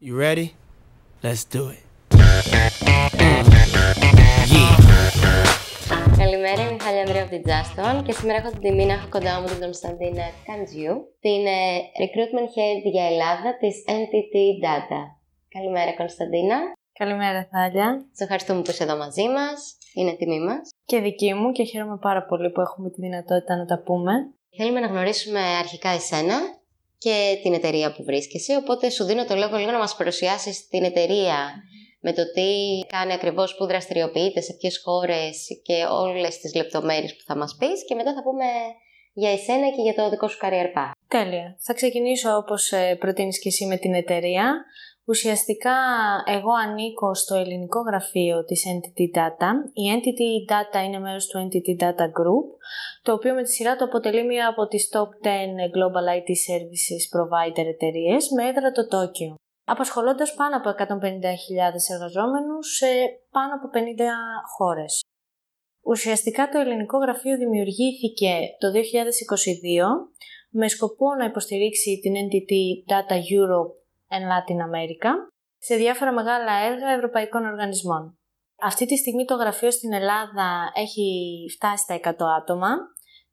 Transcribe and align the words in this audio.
You 0.00 0.14
ready? 0.16 0.54
Let's 1.24 1.42
do 1.42 1.62
it. 1.74 1.82
Yeah. 4.52 4.76
Καλημέρα, 6.18 6.60
είμαι 6.60 6.70
η 6.70 6.72
Μιχάλη 6.72 6.98
Ανδρέα 6.98 7.22
από 7.22 7.30
την 7.30 7.42
Juston 7.48 8.04
και 8.04 8.12
σήμερα 8.12 8.38
έχω 8.38 8.50
την 8.50 8.60
τιμή 8.60 8.84
να 8.86 8.92
έχω 8.92 9.08
κοντά 9.08 9.40
μου 9.40 9.46
την 9.46 9.60
Κωνσταντίνα 9.60 10.24
Καντζιού, 10.46 10.94
την 11.20 11.46
ε, 11.46 11.60
Recruitment 12.02 12.50
Head 12.56 12.80
για 12.92 13.04
Ελλάδα 13.06 13.56
της 13.60 13.84
NTT 14.00 14.34
Data. 14.66 15.00
Καλημέρα 15.48 15.94
Κωνσταντίνα. 15.94 16.56
Καλημέρα 16.92 17.48
Θάλια. 17.50 18.06
Σε 18.12 18.22
ευχαριστούμε 18.24 18.62
που 18.62 18.70
είσαι 18.70 18.82
εδώ 18.82 18.96
μαζί 18.96 19.28
μας. 19.28 19.76
Είναι 19.94 20.12
τιμή 20.12 20.40
μας. 20.40 20.68
Και 20.84 20.98
δική 21.00 21.34
μου 21.34 21.52
και 21.52 21.64
χαίρομαι 21.64 21.98
πάρα 22.00 22.24
πολύ 22.24 22.50
που 22.50 22.60
έχουμε 22.60 22.90
τη 22.90 23.00
δυνατότητα 23.00 23.56
να 23.56 23.64
τα 23.64 23.82
πούμε. 23.82 24.12
Θέλουμε 24.56 24.80
να 24.80 24.86
γνωρίσουμε 24.86 25.40
αρχικά 25.40 25.88
εσένα 25.88 26.36
και 26.98 27.38
την 27.42 27.52
εταιρεία 27.52 27.92
που 27.92 28.04
βρίσκεσαι, 28.04 28.56
οπότε 28.56 28.90
σου 28.90 29.04
δίνω 29.04 29.24
το 29.24 29.34
λόγο 29.34 29.56
λίγο 29.56 29.70
να 29.70 29.78
μας 29.78 29.96
παρουσιάσεις 29.96 30.68
την 30.68 30.84
εταιρεία 30.84 31.54
με 32.00 32.12
το 32.12 32.32
τι 32.32 32.80
κάνει 32.86 33.12
ακριβώς, 33.12 33.56
που 33.56 33.66
δραστηριοποιείται, 33.66 34.40
σε 34.40 34.52
ποιες 34.52 34.80
χώρες 34.84 35.46
και 35.62 35.84
όλες 35.90 36.38
τις 36.38 36.54
λεπτομέρειες 36.54 37.16
που 37.16 37.22
θα 37.26 37.36
μας 37.36 37.56
πεις 37.58 37.84
και 37.84 37.94
μετά 37.94 38.14
θα 38.14 38.22
πούμε 38.22 38.44
για 39.20 39.30
εσένα 39.32 39.68
και 39.74 39.82
για 39.82 39.94
το 39.94 40.08
δικό 40.10 40.28
σου 40.28 40.38
career 40.42 40.68
path. 40.76 40.92
Τέλεια. 41.08 41.56
Θα 41.58 41.72
ξεκινήσω 41.74 42.36
όπως 42.36 42.72
ε, 42.72 42.96
προτείνεις 43.00 43.38
και 43.40 43.48
εσύ 43.48 43.66
με 43.66 43.76
την 43.76 43.94
εταιρεία. 43.94 44.64
Ουσιαστικά 45.04 45.76
εγώ 46.36 46.52
ανήκω 46.64 47.14
στο 47.14 47.34
ελληνικό 47.34 47.80
γραφείο 47.80 48.44
της 48.44 48.64
Entity 48.72 49.06
Data. 49.18 49.50
Η 49.82 49.84
Entity 49.94 50.30
Data 50.52 50.84
είναι 50.84 50.98
μέρος 50.98 51.26
του 51.26 51.38
Entity 51.44 51.82
Data 51.84 52.06
Group, 52.18 52.46
το 53.02 53.12
οποίο 53.12 53.34
με 53.34 53.42
τη 53.42 53.50
σειρά 53.50 53.76
του 53.76 53.84
αποτελεί 53.84 54.24
μία 54.24 54.48
από 54.48 54.66
τις 54.66 54.90
top 54.94 55.10
10 55.26 55.30
Global 55.76 56.06
IT 56.16 56.30
Services 56.48 57.02
Provider 57.14 57.66
εταιρείες 57.74 58.28
με 58.36 58.48
έδρα 58.48 58.70
το 58.70 58.88
Τόκιο, 58.88 59.34
απασχολώντας 59.64 60.34
πάνω 60.34 60.56
από 60.56 60.68
150.000 60.70 61.90
εργαζόμενους 61.94 62.66
σε 62.76 62.86
πάνω 63.30 63.52
από 63.54 63.66
50 63.74 63.78
χώρες. 64.56 65.02
Ουσιαστικά 65.88 66.48
το 66.48 66.58
ελληνικό 66.58 66.98
γραφείο 66.98 67.36
δημιουργήθηκε 67.36 68.40
το 68.58 68.68
2022 68.68 68.74
με 70.50 70.68
σκοπό 70.68 71.14
να 71.14 71.24
υποστηρίξει 71.24 72.00
την 72.02 72.14
Entity 72.14 72.92
Data 72.92 73.16
Europe 73.34 73.72
and 74.14 74.24
Latin 74.32 74.58
America 74.68 75.10
σε 75.58 75.76
διάφορα 75.76 76.12
μεγάλα 76.12 76.52
έργα 76.52 76.88
ευρωπαϊκών 76.88 77.44
οργανισμών. 77.44 78.18
Αυτή 78.60 78.86
τη 78.86 78.96
στιγμή 78.96 79.24
το 79.24 79.34
γραφείο 79.34 79.70
στην 79.70 79.92
Ελλάδα 79.92 80.72
έχει 80.74 81.08
φτάσει 81.56 81.82
στα 81.82 82.00
100 82.10 82.14
άτομα, 82.40 82.68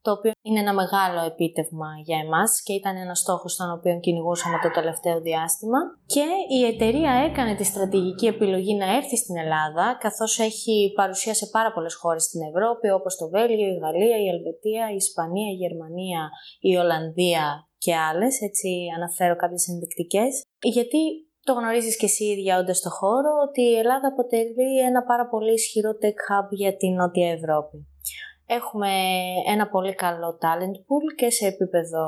το 0.06 0.12
οποίο 0.16 0.32
είναι 0.46 0.60
ένα 0.64 0.74
μεγάλο 0.82 1.20
επίτευγμα 1.32 1.90
για 2.08 2.18
εμάς 2.24 2.50
και 2.66 2.72
ήταν 2.80 2.94
ένας 3.04 3.18
στόχος 3.18 3.56
τον 3.56 3.68
οποίο 3.76 3.94
κυνηγούσαμε 4.04 4.58
το 4.64 4.70
τελευταίο 4.78 5.16
διάστημα. 5.28 5.80
Και 6.14 6.26
η 6.58 6.60
εταιρεία 6.72 7.12
έκανε 7.28 7.52
τη 7.54 7.64
στρατηγική 7.64 8.26
επιλογή 8.34 8.74
να 8.82 8.88
έρθει 8.98 9.16
στην 9.22 9.36
Ελλάδα, 9.44 9.86
καθώς 10.04 10.32
έχει 10.48 10.92
παρουσία 10.98 11.34
σε 11.34 11.46
πάρα 11.56 11.70
πολλές 11.72 11.94
χώρες 11.94 12.22
στην 12.22 12.40
Ευρώπη, 12.50 12.86
όπως 12.98 13.16
το 13.16 13.28
Βέλγιο, 13.34 13.68
η 13.74 13.78
Γαλλία, 13.84 14.16
η 14.24 14.26
Ελβετία, 14.34 14.84
η 14.92 14.96
Ισπανία, 15.04 15.48
η 15.54 15.58
Γερμανία, 15.62 16.22
η 16.68 16.72
Ολλανδία 16.82 17.46
και 17.84 17.92
άλλες, 18.08 18.34
έτσι 18.48 18.70
αναφέρω 18.96 19.36
κάποιες 19.36 19.68
ενδεικτικές, 19.68 20.32
γιατί 20.76 21.02
το 21.46 21.52
γνωρίζεις 21.58 21.96
και 21.96 22.08
εσύ 22.10 22.24
ίδια 22.24 22.58
όντα 22.58 22.74
στο 22.74 22.90
χώρο 22.98 23.30
ότι 23.46 23.62
η 23.62 23.76
Ελλάδα 23.82 24.06
αποτελεί 24.08 24.70
ένα 24.90 25.02
πάρα 25.10 25.26
πολύ 25.32 25.52
ισχυρό 25.52 25.90
tech 26.02 26.20
hub 26.26 26.46
για 26.50 26.76
την 26.76 26.94
Νότια 26.94 27.30
Ευρώπη. 27.30 27.78
Έχουμε 28.46 28.88
ένα 29.46 29.68
πολύ 29.68 29.94
καλό 29.94 30.38
talent 30.42 30.76
pool 30.86 31.14
και 31.16 31.30
σε 31.30 31.46
επίπεδο 31.46 32.04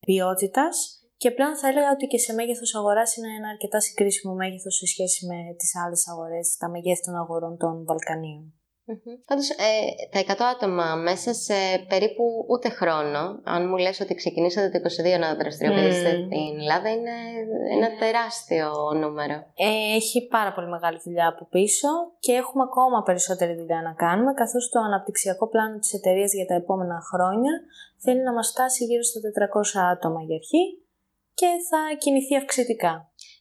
ποιότητας 0.00 1.04
και 1.16 1.30
πλέον 1.30 1.56
θα 1.56 1.68
έλεγα 1.68 1.90
ότι 1.90 2.06
και 2.06 2.18
σε 2.18 2.32
μέγεθος 2.32 2.74
αγοράς 2.74 3.16
είναι 3.16 3.34
ένα 3.38 3.48
αρκετά 3.48 3.80
συγκρίσιμο 3.80 4.34
μέγεθος 4.34 4.74
σε 4.74 4.86
σχέση 4.86 5.26
με 5.26 5.54
τις 5.58 5.76
άλλες 5.76 6.08
αγορές, 6.08 6.56
τα 6.56 6.68
μεγέθη 6.70 7.02
των 7.04 7.16
αγορών 7.16 7.56
των 7.56 7.84
Βαλκανίων. 7.84 8.54
Mm-hmm. 8.90 9.16
Πάντως, 9.28 9.48
ε, 9.50 9.78
τα 10.12 10.18
100 10.20 10.44
άτομα 10.54 10.94
μέσα 11.08 11.30
σε 11.46 11.54
περίπου 11.88 12.24
ούτε 12.52 12.68
χρόνο, 12.68 13.20
αν 13.54 13.68
μου 13.68 13.76
λες 13.76 14.00
ότι 14.00 14.14
ξεκινήσατε 14.14 14.68
το 14.72 14.78
22 15.16 15.18
να 15.18 15.34
δραστηριοποιήσετε 15.34 16.10
mm. 16.16 16.24
στην 16.24 16.60
Ελλάδα, 16.60 16.88
είναι 16.96 17.16
ένα 17.76 17.88
τεράστιο 18.02 18.68
νούμερο. 19.02 19.36
Ε, 19.66 19.68
έχει 19.98 20.18
πάρα 20.36 20.52
πολύ 20.54 20.68
μεγάλη 20.68 20.98
δουλειά 21.04 21.28
από 21.28 21.44
πίσω 21.54 21.88
και 22.18 22.32
έχουμε 22.32 22.62
ακόμα 22.70 23.02
περισσότερη 23.02 23.54
δουλειά 23.60 23.80
να 23.88 23.92
κάνουμε, 24.04 24.32
καθώς 24.32 24.68
το 24.72 24.78
αναπτυξιακό 24.80 25.48
πλάνο 25.48 25.78
της 25.78 25.92
εταιρείας 25.98 26.32
για 26.32 26.46
τα 26.46 26.54
επόμενα 26.54 26.98
χρόνια 27.10 27.52
θέλει 28.04 28.22
να 28.22 28.32
μας 28.32 28.48
φτάσει 28.52 28.84
γύρω 28.84 29.02
στα 29.02 29.18
400 29.20 29.80
άτομα 29.92 30.20
για 30.22 30.36
αρχή 30.40 30.64
και 31.34 31.48
θα 31.70 31.80
κινηθεί 31.98 32.36
αυξητικά. 32.36 32.92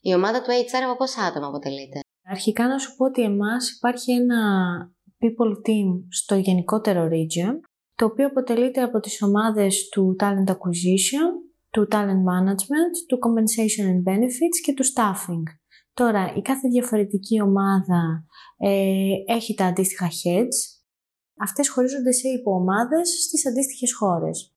Η 0.01 0.13
ομάδα 0.13 0.41
του 0.41 0.51
HR 0.51 0.83
από 0.87 0.95
πόσα 0.95 1.21
άτομα 1.23 1.47
αποτελείται; 1.47 1.99
Αρχικά 2.25 2.67
να 2.67 2.77
σου 2.77 2.95
πω 2.95 3.05
ότι 3.05 3.21
εμάς 3.21 3.71
υπάρχει 3.71 4.11
ένα 4.11 4.39
People 5.23 5.67
Team 5.67 6.03
στο 6.09 6.35
γενικότερο 6.35 7.07
region, 7.07 7.59
το 7.95 8.05
οποίο 8.05 8.27
αποτελείται 8.27 8.81
από 8.81 8.99
τις 8.99 9.21
ομάδες 9.21 9.89
του 9.89 10.15
Talent 10.19 10.51
Acquisition, 10.51 11.29
του 11.69 11.87
Talent 11.91 12.23
Management, 12.31 12.93
του 13.07 13.17
Compensation 13.23 13.85
and 13.93 14.11
Benefits 14.11 14.57
και 14.63 14.73
του 14.73 14.83
Staffing. 14.83 15.43
Τώρα, 15.93 16.33
η 16.35 16.41
κάθε 16.41 16.67
διαφορετική 16.67 17.41
ομάδα 17.41 18.25
ε, 18.57 19.11
έχει 19.25 19.53
τα 19.53 19.65
αντίστοιχα 19.65 20.07
heads. 20.07 20.57
Αυτές 21.37 21.69
χωρίζονται 21.69 22.11
σε 22.11 22.27
υποομάδες 22.27 23.09
στις 23.09 23.47
αντίστοιχες 23.47 23.93
χώρες. 23.93 24.55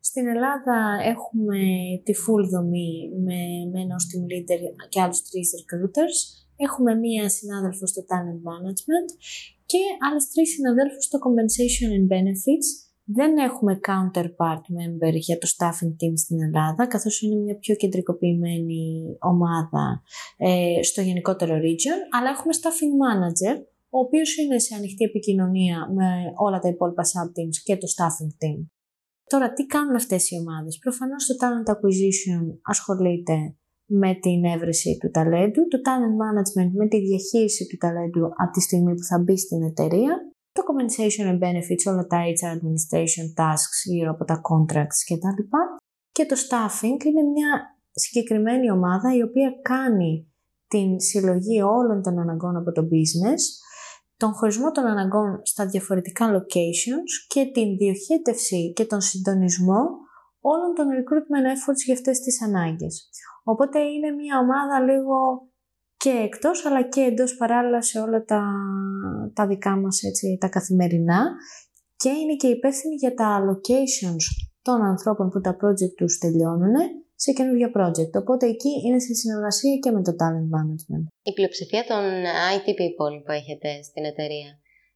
Στην 0.00 0.26
Ελλάδα 0.26 0.98
έχουμε 1.04 1.58
τη 2.04 2.12
full 2.12 2.48
δομή 2.52 3.10
με, 3.24 3.38
με 3.72 3.80
ένα 3.80 3.96
team 4.08 4.24
leader 4.32 4.88
και 4.88 5.00
άλλους 5.00 5.22
τρεις 5.22 5.50
recruiters. 5.58 6.45
Έχουμε 6.56 6.94
μία 6.94 7.28
συνάδελφο 7.28 7.86
στο 7.86 8.02
Talent 8.10 8.40
Management 8.50 9.08
και 9.66 9.78
άλλες 10.08 10.28
τρεις 10.32 10.50
συναδέλφους 10.54 11.04
στο 11.04 11.18
Compensation 11.24 11.90
and 11.96 12.06
Benefits. 12.14 12.68
Δεν 13.08 13.36
έχουμε 13.36 13.80
counterpart 13.88 14.64
member 14.78 15.12
για 15.12 15.38
το 15.38 15.48
staffing 15.56 15.92
team 16.00 16.12
στην 16.14 16.42
Ελλάδα, 16.42 16.86
καθώς 16.86 17.20
είναι 17.20 17.36
μια 17.36 17.56
πιο 17.56 17.74
κεντρικοποιημένη 17.74 19.16
ομάδα 19.20 20.02
ε, 20.36 20.82
στο 20.82 21.00
γενικότερο 21.00 21.54
region, 21.54 21.98
αλλά 22.16 22.28
έχουμε 22.30 22.54
staffing 22.60 22.94
manager, 23.04 23.56
ο 23.90 23.98
οποίος 23.98 24.36
είναι 24.36 24.58
σε 24.58 24.74
ανοιχτή 24.74 25.04
επικοινωνία 25.04 25.90
με 25.94 26.08
όλα 26.36 26.58
τα 26.58 26.68
υπόλοιπα 26.68 27.02
sub-teams 27.02 27.56
και 27.64 27.76
το 27.76 27.86
staffing 27.96 28.32
team. 28.44 28.66
Τώρα, 29.26 29.52
τι 29.52 29.66
κάνουν 29.66 29.94
αυτές 29.94 30.30
οι 30.30 30.36
ομάδες; 30.38 30.78
Προφανώς 30.78 31.26
το 31.26 31.34
talent 31.40 31.72
acquisition 31.74 32.58
ασχολείται 32.62 33.56
με 33.86 34.14
την 34.14 34.44
έβρεση 34.44 34.98
του 35.00 35.10
ταλέντου, 35.10 35.62
το 35.68 35.78
talent 35.86 36.16
management 36.24 36.70
με 36.80 36.86
τη 36.88 36.98
διαχείριση 37.00 37.66
του 37.66 37.76
ταλέντου 37.76 38.24
από 38.24 38.52
τη 38.52 38.60
στιγμή 38.60 38.94
που 38.94 39.02
θα 39.10 39.18
μπει 39.18 39.38
στην 39.38 39.62
εταιρεία, 39.62 40.12
το 40.52 40.62
compensation 40.68 41.26
and 41.32 41.40
benefits, 41.46 41.84
όλα 41.92 42.06
τα 42.06 42.18
HR 42.36 42.52
administration 42.56 43.26
tasks 43.40 43.78
γύρω 43.84 44.10
από 44.10 44.24
τα 44.24 44.40
contracts 44.48 45.00
κτλ. 45.08 45.42
Και 46.12 46.26
το 46.26 46.36
staffing 46.44 47.04
είναι 47.04 47.22
μια 47.34 47.52
συγκεκριμένη 47.90 48.70
ομάδα 48.70 49.16
η 49.16 49.22
οποία 49.22 49.50
κάνει 49.62 50.32
την 50.68 51.00
συλλογή 51.00 51.62
όλων 51.62 52.02
των 52.02 52.18
αναγκών 52.18 52.56
από 52.56 52.72
το 52.72 52.82
business, 52.82 53.42
τον 54.16 54.32
χωρισμό 54.32 54.70
των 54.70 54.84
αναγκών 54.84 55.40
στα 55.42 55.66
διαφορετικά 55.66 56.26
locations 56.36 57.10
και 57.28 57.50
την 57.54 57.76
διοχέτευση 57.76 58.72
και 58.72 58.84
τον 58.84 59.00
συντονισμό 59.00 59.82
όλων 60.52 60.70
των 60.76 60.86
recruitment 60.96 61.46
efforts 61.54 61.82
για 61.86 61.94
αυτές 61.94 62.18
τις 62.20 62.42
ανάγκες. 62.42 62.94
Οπότε 63.44 63.78
είναι 63.80 64.10
μια 64.10 64.38
ομάδα 64.38 64.76
λίγο 64.88 65.16
και 65.96 66.10
εκτός 66.28 66.66
αλλά 66.66 66.82
και 66.82 67.00
εντός 67.00 67.36
παράλληλα 67.36 67.82
σε 67.82 67.98
όλα 68.00 68.24
τα, 68.24 68.42
τα 69.32 69.46
δικά 69.46 69.76
μας 69.76 70.02
έτσι, 70.02 70.38
τα 70.40 70.48
καθημερινά 70.48 71.20
και 71.96 72.08
είναι 72.08 72.36
και 72.36 72.48
υπεύθυνη 72.48 72.94
για 72.94 73.14
τα 73.14 73.28
allocations 73.38 74.24
των 74.62 74.82
ανθρώπων 74.82 75.30
που 75.30 75.40
τα 75.40 75.56
project 75.62 75.94
τους 75.96 76.18
τελειώνουν 76.18 76.76
σε 77.14 77.32
καινούργια 77.32 77.70
project. 77.76 78.12
Οπότε 78.22 78.46
εκεί 78.46 78.72
είναι 78.86 78.98
σε 78.98 79.14
συνεργασία 79.14 79.76
και 79.82 79.90
με 79.90 80.02
το 80.02 80.12
talent 80.20 80.48
management. 80.56 81.04
Η 81.22 81.32
πλειοψηφία 81.32 81.84
των 81.90 82.02
IT 82.56 82.68
people 82.80 83.14
που 83.24 83.32
έχετε 83.40 83.82
στην 83.82 84.04
εταιρεία, 84.04 84.50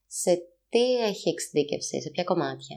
σε 0.06 0.32
τι 0.68 0.84
έχει 1.10 1.28
εξειδίκευση, 1.28 2.00
σε 2.02 2.10
ποια 2.10 2.24
κομμάτια; 2.24 2.76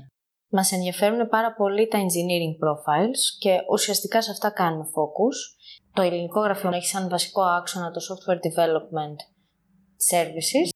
Μας 0.55 0.71
ενδιαφέρουν 0.71 1.27
πάρα 1.29 1.53
πολύ 1.53 1.87
τα 1.87 1.97
engineering 1.99 2.55
profiles 2.65 3.21
και 3.39 3.57
ουσιαστικά 3.71 4.21
σε 4.21 4.31
αυτά 4.31 4.49
κάνουμε 4.49 4.83
focus. 4.83 5.37
Το 5.93 6.01
ελληνικό 6.01 6.39
γραφείο 6.39 6.69
έχει 6.69 6.87
σαν 6.87 7.09
βασικό 7.09 7.41
άξονα 7.41 7.91
το 7.91 7.99
software 8.07 8.35
development 8.35 9.17
services. 10.11 10.69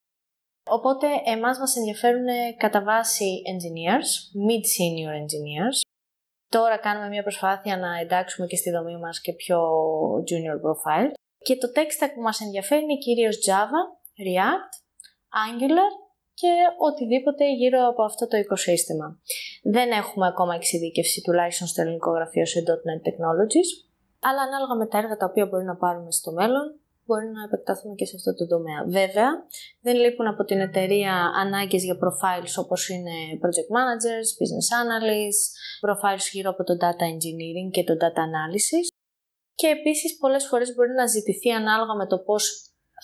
Οπότε 0.70 1.08
εμάς 1.26 1.58
μας 1.60 1.76
ενδιαφέρουν 1.76 2.26
κατά 2.58 2.84
βάση 2.84 3.42
engineers, 3.54 4.10
mid-senior 4.48 5.14
engineers. 5.24 5.78
Τώρα 6.50 6.78
κάνουμε 6.78 7.08
μια 7.08 7.24
προσπάθεια 7.24 7.78
να 7.78 8.00
εντάξουμε 8.00 8.48
και 8.48 8.56
στη 8.56 8.72
δομή 8.72 8.98
μας 8.98 9.22
και 9.22 9.34
πιο 9.34 9.60
junior 10.30 10.58
profile. 10.66 11.12
Και 11.38 11.58
το 11.58 11.68
tech 11.76 12.04
stack 12.04 12.12
που 12.16 12.22
μας 12.22 12.42
ενδιαφέρει 12.42 12.84
είναι 12.84 12.98
κυρίως 12.98 13.38
Java, 13.48 13.82
React, 14.26 14.74
Angular 15.48 16.07
και 16.42 16.52
οτιδήποτε 16.88 17.44
γύρω 17.60 17.80
από 17.92 18.02
αυτό 18.10 18.24
το 18.28 18.38
οικοσύστημα. 18.38 19.08
Δεν 19.76 19.88
έχουμε 20.02 20.26
ακόμα 20.28 20.54
εξειδίκευση 20.56 21.22
τουλάχιστον 21.22 21.68
στο 21.68 21.82
ελληνικό 21.82 22.10
γραφείο 22.12 22.46
σε 22.46 22.60
.NET 22.88 23.02
Technologies. 23.08 23.70
αλλά 24.28 24.42
ανάλογα 24.48 24.76
με 24.82 24.88
τα 24.88 24.98
έργα 25.02 25.16
τα 25.18 25.26
οποία 25.30 25.46
μπορεί 25.46 25.66
να 25.72 25.78
πάρουμε 25.84 26.12
στο 26.20 26.32
μέλλον, 26.40 26.68
μπορεί 27.06 27.28
να 27.38 27.42
επεκταθούμε 27.48 27.96
και 28.00 28.06
σε 28.10 28.16
αυτό 28.20 28.32
το 28.40 28.46
τομέα. 28.54 28.80
Βέβαια, 29.00 29.30
δεν 29.86 29.96
λείπουν 30.02 30.28
από 30.34 30.44
την 30.50 30.60
εταιρεία 30.68 31.14
ανάγκες 31.44 31.84
για 31.88 31.98
profiles 32.04 32.54
όπως 32.64 32.90
είναι 32.94 33.16
project 33.44 33.70
managers, 33.78 34.30
business 34.40 34.68
analysts, 34.84 35.46
profiles 35.86 36.26
γύρω 36.34 36.50
από 36.54 36.64
το 36.64 36.74
data 36.84 37.06
engineering 37.14 37.70
και 37.76 37.84
το 37.90 37.94
data 38.04 38.22
analysis. 38.30 38.86
Και 39.60 39.68
επίσης 39.68 40.18
πολλές 40.18 40.46
φορές 40.50 40.74
μπορεί 40.76 40.94
να 41.02 41.06
ζητηθεί 41.16 41.50
ανάλογα 41.52 41.94
με 41.96 42.08
το 42.08 42.18
πώς 42.28 42.44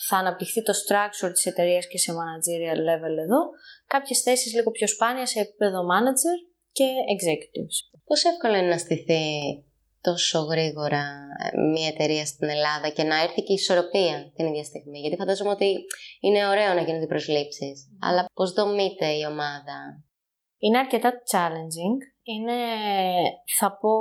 θα 0.07 0.17
αναπτυχθεί 0.17 0.63
το 0.63 0.73
structure 0.83 1.31
της 1.33 1.45
εταιρείας 1.45 1.87
και 1.87 1.97
σε 1.97 2.11
managerial 2.11 2.79
level 2.89 3.15
εδώ, 3.25 3.41
κάποιες 3.87 4.21
θέσεις 4.21 4.53
λίγο 4.53 4.71
πιο 4.71 4.87
σπάνια 4.87 5.25
σε 5.25 5.39
επίπεδο 5.39 5.79
manager 5.91 6.37
και 6.71 6.87
executives. 7.15 7.77
Πώς 8.05 8.23
εύκολο 8.23 8.55
είναι 8.57 8.67
να 8.67 8.77
στηθεί 8.77 9.23
τόσο 10.01 10.39
γρήγορα 10.39 11.03
ε, 11.43 11.57
μια 11.73 11.87
εταιρεία 11.87 12.25
στην 12.25 12.49
Ελλάδα 12.49 12.89
και 12.89 13.03
να 13.03 13.21
έρθει 13.21 13.41
και 13.41 13.51
η 13.51 13.59
ισορροπία 13.61 14.31
την 14.35 14.45
ίδια 14.45 14.63
στιγμή; 14.63 14.99
Γιατί 14.99 15.15
φαντάζομαι 15.15 15.49
ότι 15.49 15.75
είναι 16.19 16.47
ωραίο 16.47 16.73
να 16.73 16.81
γίνονται 16.81 17.05
προσλήψεις, 17.05 17.87
αλλά 18.01 18.25
πώς 18.33 18.51
δομείται 18.51 19.05
η 19.05 19.25
ομάδα; 19.25 19.77
Είναι 20.57 20.77
αρκετά 20.77 21.13
challenging 21.31 22.12
είναι, 22.23 22.59
θα 23.57 23.77
πω, 23.77 23.91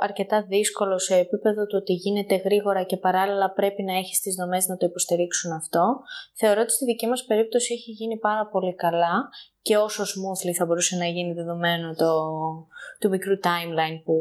αρκετά 0.00 0.42
δύσκολο 0.42 0.98
σε 0.98 1.16
επίπεδο 1.16 1.66
του 1.66 1.78
ότι 1.80 1.92
γίνεται 1.92 2.34
γρήγορα 2.34 2.82
και 2.82 2.96
παράλληλα 2.96 3.52
πρέπει 3.52 3.82
να 3.82 3.96
έχεις 3.96 4.20
τις 4.20 4.34
δομές 4.34 4.66
να 4.66 4.76
το 4.76 4.86
υποστηρίξουν 4.86 5.52
αυτό. 5.52 6.00
Θεωρώ 6.34 6.60
ότι 6.60 6.72
στη 6.72 6.84
δική 6.84 7.06
μας 7.06 7.24
περίπτωση 7.24 7.72
έχει 7.72 7.90
γίνει 7.90 8.18
πάρα 8.18 8.46
πολύ 8.46 8.74
καλά 8.74 9.28
και 9.62 9.76
όσο 9.76 10.02
smoothly 10.02 10.52
θα 10.52 10.66
μπορούσε 10.66 10.96
να 10.96 11.06
γίνει 11.06 11.32
δεδομένο 11.32 11.94
το, 11.94 12.12
το 12.98 13.08
μικρού 13.08 13.34
timeline 13.34 14.02
που 14.04 14.16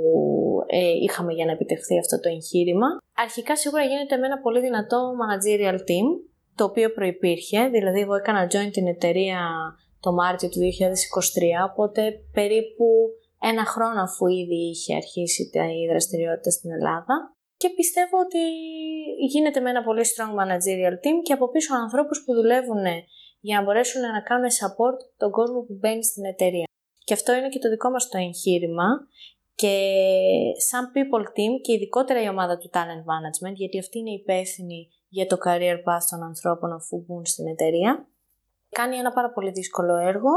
ε, 0.68 0.90
είχαμε 1.04 1.34
για 1.34 1.46
να 1.46 1.52
επιτευχθεί 1.52 2.00
αυτό 2.00 2.20
το 2.20 2.30
εγχείρημα. 2.30 2.88
Αρχικά 3.16 3.58
σίγουρα 3.58 3.84
γίνεται 3.84 4.18
με 4.18 4.26
ένα 4.26 4.40
πολύ 4.40 4.60
δυνατό 4.60 5.12
managerial 5.22 5.80
team, 5.80 6.08
το 6.56 6.64
οποίο 6.64 6.92
προϋπήρχε, 6.92 7.68
δηλαδή 7.68 8.00
εγώ 8.00 8.16
έκανα 8.16 8.48
join 8.52 8.72
την 8.72 8.88
εταιρεία 8.88 9.40
το 10.00 10.12
Μάρτιο 10.12 10.50
του 10.50 10.60
2023, 10.60 11.70
οπότε 11.72 12.02
περίπου 12.34 12.86
ένα 13.50 13.66
χρόνο 13.66 14.02
αφού 14.02 14.28
ήδη 14.28 14.60
είχε 14.70 14.96
αρχίσει 14.96 15.42
η 15.82 15.88
δραστηριότητα 15.92 16.50
στην 16.50 16.72
Ελλάδα. 16.72 17.16
Και 17.62 17.70
πιστεύω 17.70 18.18
ότι 18.26 18.44
γίνεται 19.34 19.60
με 19.60 19.70
ένα 19.70 19.84
πολύ 19.84 20.04
strong 20.12 20.34
managerial 20.42 20.96
team 21.04 21.18
και 21.24 21.34
από 21.34 21.50
πίσω 21.50 21.76
ανθρώπους 21.76 22.24
που 22.24 22.34
δουλεύουν 22.34 22.86
για 23.40 23.56
να 23.58 23.64
μπορέσουν 23.64 24.02
να 24.02 24.22
κάνουν 24.22 24.50
support 24.60 24.98
τον 25.18 25.32
κόσμο 25.32 25.60
που 25.66 25.78
μπαίνει 25.80 26.04
στην 26.04 26.26
εταιρεία. 26.26 26.68
Και 26.98 27.14
αυτό 27.14 27.34
είναι 27.34 27.50
και 27.50 27.60
το 27.60 27.70
δικό 27.70 27.90
μας 27.90 28.10
το 28.10 28.18
εγχείρημα. 28.18 28.90
Και 29.56 29.76
σαν 30.68 30.92
people 30.96 31.26
team 31.38 31.54
και 31.62 31.74
ειδικότερα 31.74 32.24
η 32.24 32.28
ομάδα 32.30 32.58
του 32.58 32.70
talent 32.74 33.04
management 33.12 33.54
γιατί 33.54 33.80
αυτή 33.80 34.00
είναι 34.00 34.12
υπεύθυνη 34.12 34.90
για 35.08 35.26
το 35.28 35.38
career 35.46 35.78
path 35.88 36.06
των 36.10 36.24
ανθρώπων 36.24 36.72
αφού 36.74 37.04
μπουν 37.06 37.26
στην 37.26 37.48
εταιρεία 37.48 38.11
κάνει 38.72 38.96
ένα 38.98 39.12
πάρα 39.12 39.30
πολύ 39.32 39.52
δύσκολο 39.52 39.96
έργο, 39.96 40.32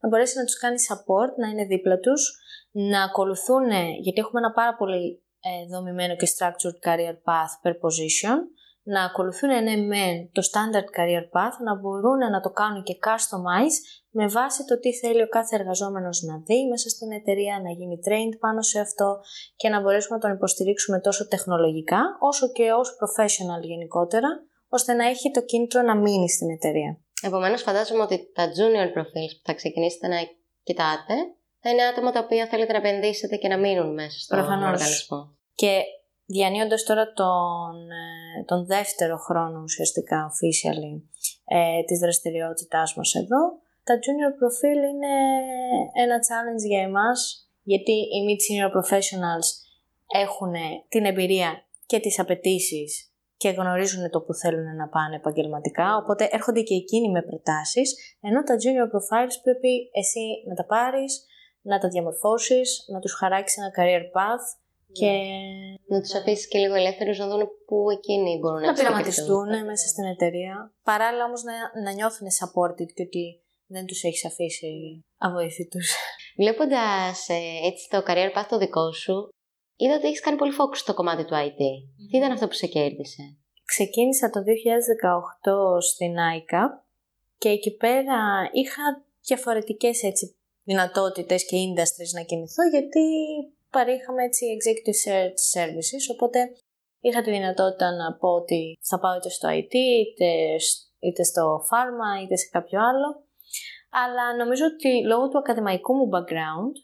να 0.00 0.08
μπορέσει 0.08 0.38
να 0.38 0.44
τους 0.44 0.58
κάνει 0.58 0.76
support, 0.88 1.32
να 1.36 1.46
είναι 1.48 1.64
δίπλα 1.64 1.98
τους, 1.98 2.22
να 2.70 3.02
ακολουθούν, 3.02 3.70
γιατί 4.04 4.20
έχουμε 4.20 4.40
ένα 4.40 4.52
πάρα 4.52 4.74
πολύ 4.74 5.22
ε, 5.40 5.66
δομημένο 5.72 6.16
και 6.16 6.28
structured 6.34 6.78
career 6.86 7.16
path 7.28 7.52
per 7.62 7.72
position, 7.84 8.38
να 8.94 9.04
ακολουθούν 9.04 9.50
ναι 9.62 9.76
μεν 9.76 10.14
το 10.32 10.42
standard 10.50 10.88
career 10.98 11.26
path, 11.34 11.56
να 11.64 11.74
μπορούν 11.80 12.18
να 12.34 12.40
το 12.40 12.50
κάνουν 12.50 12.82
και 12.82 12.96
customize 13.06 13.76
με 14.10 14.26
βάση 14.26 14.64
το 14.64 14.78
τι 14.78 14.94
θέλει 14.94 15.22
ο 15.22 15.28
κάθε 15.28 15.56
εργαζόμενος 15.56 16.22
να 16.22 16.38
δει 16.46 16.68
μέσα 16.68 16.88
στην 16.88 17.12
εταιρεία, 17.12 17.60
να 17.64 17.70
γίνει 17.70 17.98
trained 18.06 18.36
πάνω 18.40 18.62
σε 18.62 18.80
αυτό 18.80 19.20
και 19.56 19.68
να 19.68 19.80
μπορέσουμε 19.80 20.16
να 20.16 20.22
τον 20.22 20.32
υποστηρίξουμε 20.32 21.00
τόσο 21.00 21.28
τεχνολογικά 21.28 22.00
όσο 22.20 22.52
και 22.52 22.72
ως 22.72 22.88
professional 23.00 23.62
γενικότερα, 23.62 24.28
ώστε 24.68 24.92
να 24.92 25.06
έχει 25.06 25.30
το 25.30 25.42
κίνητρο 25.44 25.82
να 25.82 25.96
μείνει 25.96 26.30
στην 26.30 26.50
εταιρεία. 26.50 27.00
Επομένως, 27.22 27.62
φαντάζομαι 27.62 28.02
ότι 28.02 28.32
τα 28.34 28.44
junior 28.44 28.98
profiles 28.98 29.34
που 29.36 29.42
θα 29.44 29.54
ξεκινήσετε 29.54 30.08
να 30.08 30.16
κοιτάτε 30.62 31.14
θα 31.60 31.70
είναι 31.70 31.82
άτομα 31.82 32.10
τα 32.12 32.20
οποία 32.20 32.46
θέλετε 32.46 32.72
να 32.72 32.78
επενδύσετε 32.78 33.36
και 33.36 33.48
να 33.48 33.58
μείνουν 33.58 33.92
μέσα 33.94 34.18
στον 34.18 34.38
Προφανώς. 34.38 34.72
οργανισμό. 34.72 35.36
Και 35.54 35.82
διανύοντας 36.26 36.82
τώρα 36.84 37.12
τον, 37.12 37.90
ε, 37.90 38.44
τον 38.44 38.66
δεύτερο 38.66 39.16
χρόνο 39.16 39.60
ουσιαστικά 39.62 40.30
officially 40.30 41.02
ε, 41.44 41.84
της 41.84 41.98
δραστηριότητάς 41.98 42.94
μας 42.94 43.14
εδώ, 43.14 43.42
τα 43.84 43.94
junior 43.94 44.32
profile 44.40 44.84
είναι 44.92 45.14
ένα 46.02 46.16
challenge 46.28 46.66
για 46.66 46.82
εμάς 46.82 47.48
γιατί 47.62 47.92
οι 47.92 48.18
mid-senior 48.26 48.70
professionals 48.76 49.48
έχουν 50.22 50.52
την 50.88 51.04
εμπειρία 51.04 51.64
και 51.86 52.00
τις 52.00 52.18
απαιτήσεις 52.18 53.07
και 53.40 53.48
γνωρίζουν 53.48 54.10
το 54.10 54.20
που 54.20 54.34
θέλουν 54.34 54.76
να 54.76 54.88
πάνε 54.88 55.16
επαγγελματικά, 55.16 55.96
οπότε 55.96 56.28
έρχονται 56.30 56.62
και 56.68 56.74
εκείνοι 56.74 57.08
με 57.10 57.22
προτάσεις, 57.22 57.88
ενώ 58.20 58.42
τα 58.42 58.54
junior 58.62 58.88
profiles 58.94 59.36
πρέπει 59.42 59.72
εσύ 60.00 60.24
να 60.48 60.54
τα 60.54 60.64
πάρεις, 60.64 61.12
να 61.60 61.78
τα 61.78 61.88
διαμορφώσεις, 61.88 62.84
να 62.92 62.98
τους 63.00 63.12
χαράξεις 63.12 63.58
ένα 63.58 63.70
career 63.78 64.04
path 64.16 64.46
και... 64.92 65.10
Να 65.86 66.00
τους 66.00 66.14
αφήσεις 66.14 66.48
και 66.48 66.58
λίγο 66.58 66.74
ελεύθερους 66.74 67.18
να 67.18 67.28
δουν 67.28 67.42
πού 67.66 67.90
εκείνοι 67.90 68.38
μπορούν 68.38 68.60
να 68.60 68.66
Να 68.66 68.72
πειραματιστούν 68.72 69.48
μέσα 69.64 69.86
στην 69.88 70.04
εταιρεία. 70.04 70.72
Παράλληλα 70.82 71.24
όμως 71.24 71.42
να, 71.42 71.82
να 71.82 71.90
νιώθουν 71.92 72.26
supported 72.40 72.90
και 72.94 73.02
ότι 73.02 73.42
δεν 73.66 73.84
τους 73.86 74.02
έχεις 74.02 74.24
αφήσει 74.24 74.70
αβοήθητους. 75.18 75.94
Βλέποντας 76.36 77.28
ε, 77.28 77.66
έτσι 77.68 77.88
το 77.90 78.02
career 78.06 78.30
path 78.36 78.46
το 78.48 78.58
δικό 78.58 78.92
σου, 78.92 79.28
είδα 79.80 79.94
ότι 79.94 80.06
έχεις 80.06 80.20
κάνει 80.20 80.36
πολύ 80.36 80.52
focus 80.58 80.76
στο 80.84 80.94
κομμάτι 80.94 81.24
του 81.24 81.34
IT. 81.34 81.60
Τι 82.10 82.16
ήταν 82.16 82.32
αυτό 82.32 82.46
που 82.48 82.58
σε 82.62 82.66
κέρδισε; 82.66 83.22
Ξεκίνησα 83.64 84.30
το 84.30 84.40
2018 84.40 85.82
στην 85.90 86.14
ICAP 86.38 86.72
και 87.38 87.48
εκεί 87.48 87.76
πέρα 87.76 88.18
είχα 88.52 88.82
διαφορετικές 89.28 90.02
έτσι 90.02 90.36
δυνατότητες 90.62 91.46
και 91.46 91.56
industries 91.66 92.12
να 92.14 92.22
κινηθώ 92.22 92.62
γιατί 92.74 93.04
παρήχαμε 93.70 94.22
έτσι 94.24 94.46
executive 94.56 94.98
search 95.04 95.40
services 95.54 96.04
οπότε 96.14 96.38
είχα 97.00 97.22
τη 97.22 97.30
δυνατότητα 97.30 97.90
να 98.00 98.16
πω 98.16 98.28
ότι 98.28 98.78
θα 98.82 98.98
πάω 98.98 99.16
είτε 99.16 99.28
στο 99.28 99.48
IT 99.48 99.74
είτε, 99.74 100.30
είτε 100.98 101.22
στο 101.24 101.60
pharma 101.70 102.22
είτε 102.22 102.36
σε 102.36 102.48
κάποιο 102.52 102.78
άλλο 102.80 103.08
αλλά 103.90 104.36
νομίζω 104.36 104.64
ότι 104.66 105.04
λόγω 105.04 105.28
του 105.28 105.38
ακαδημαϊκού 105.38 105.94
μου 105.94 106.08
background 106.14 106.74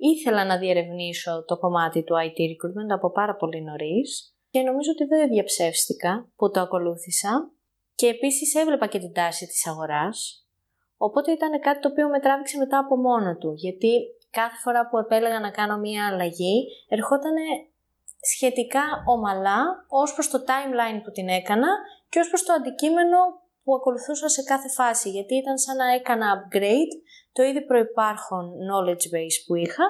ήθελα 0.00 0.44
να 0.44 0.58
διερευνήσω 0.58 1.44
το 1.44 1.58
κομμάτι 1.58 2.02
του 2.02 2.14
IT 2.14 2.38
recruitment 2.50 2.90
από 2.94 3.10
πάρα 3.10 3.36
πολύ 3.36 3.62
νωρίς 3.62 4.34
και 4.50 4.60
νομίζω 4.60 4.90
ότι 4.90 5.04
δεν 5.04 5.28
διαψεύστηκα 5.28 6.28
που 6.36 6.50
το 6.50 6.60
ακολούθησα 6.60 7.50
και 7.94 8.06
επίσης 8.06 8.54
έβλεπα 8.54 8.86
και 8.86 8.98
την 8.98 9.12
τάση 9.12 9.46
της 9.46 9.66
αγοράς 9.66 10.46
οπότε 10.96 11.32
ήταν 11.32 11.60
κάτι 11.60 11.80
το 11.80 11.88
οποίο 11.88 12.08
με 12.08 12.20
τράβηξε 12.20 12.58
μετά 12.58 12.78
από 12.78 12.96
μόνο 12.96 13.36
του 13.36 13.52
γιατί 13.56 13.92
κάθε 14.30 14.56
φορά 14.62 14.88
που 14.88 14.98
επέλεγα 14.98 15.40
να 15.40 15.50
κάνω 15.50 15.78
μία 15.78 16.06
αλλαγή 16.06 16.66
ερχόταν 16.88 17.34
σχετικά 18.20 18.82
ομαλά 19.06 19.86
ως 19.88 20.14
προς 20.14 20.28
το 20.30 20.38
timeline 20.46 21.00
που 21.04 21.10
την 21.10 21.28
έκανα 21.28 21.68
και 22.08 22.18
ως 22.18 22.28
προς 22.28 22.42
το 22.42 22.52
αντικείμενο 22.52 23.18
που 23.62 23.74
ακολουθούσα 23.74 24.28
σε 24.28 24.42
κάθε 24.42 24.68
φάση 24.68 25.08
γιατί 25.10 25.34
ήταν 25.34 25.58
σαν 25.58 25.76
να 25.76 25.86
έκανα 25.94 26.26
upgrade 26.36 26.94
το 27.32 27.42
ήδη 27.42 27.64
προϋπάρχον 27.64 28.44
knowledge 28.66 29.06
base 29.14 29.38
που 29.46 29.54
είχα 29.54 29.84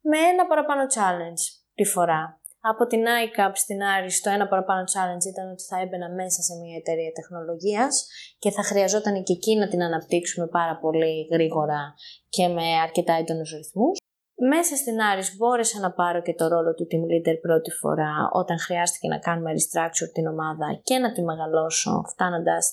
με 0.00 0.18
ένα 0.18 0.46
παραπάνω 0.46 0.82
challenge 0.94 1.42
τη 1.74 1.84
φορά. 1.84 2.38
Από 2.60 2.86
την 2.86 3.02
iCap 3.24 3.50
στην 3.54 3.78
Aris 3.92 4.16
το 4.22 4.30
ένα 4.30 4.48
παραπάνω 4.48 4.82
challenge 4.92 5.26
ήταν 5.32 5.50
ότι 5.50 5.62
θα 5.62 5.80
έμπαινα 5.80 6.08
μέσα 6.10 6.40
σε 6.42 6.54
μια 6.62 6.76
εταιρεία 6.76 7.12
τεχνολογίας 7.12 8.06
και 8.38 8.50
θα 8.50 8.62
χρειαζόταν 8.62 9.22
και 9.22 9.32
εκεί 9.32 9.56
να 9.56 9.68
την 9.68 9.82
αναπτύξουμε 9.82 10.46
πάρα 10.46 10.78
πολύ 10.78 11.28
γρήγορα 11.32 11.94
και 12.28 12.48
με 12.48 12.66
αρκετά 12.82 13.12
έντονους 13.12 13.50
ρυθμούς. 13.50 13.98
Μέσα 14.36 14.76
στην 14.76 15.00
Άρης 15.00 15.36
μπόρεσα 15.36 15.80
να 15.80 15.92
πάρω 15.92 16.22
και 16.22 16.34
το 16.34 16.48
ρόλο 16.48 16.74
του 16.74 16.86
team 16.90 17.04
leader 17.12 17.36
πρώτη 17.40 17.70
φορά 17.70 18.28
όταν 18.32 18.58
χρειάστηκε 18.58 19.08
να 19.08 19.18
κάνουμε 19.18 19.50
restructure 19.52 20.10
την 20.12 20.26
ομάδα 20.26 20.80
και 20.82 20.98
να 20.98 21.12
τη 21.12 21.22
μεγαλώσω 21.22 22.04
φτάνοντας 22.12 22.64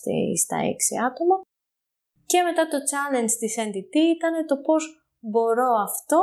στα 0.44 0.58
6 0.58 1.06
άτομα. 1.08 1.36
Και 2.26 2.42
μετά 2.42 2.68
το 2.68 2.78
challenge 2.92 3.34
της 3.40 3.56
NTT 3.68 3.96
ήταν 4.16 4.46
το 4.46 4.58
πώς 4.58 4.84
μπορώ 5.20 5.70
αυτό 5.90 6.20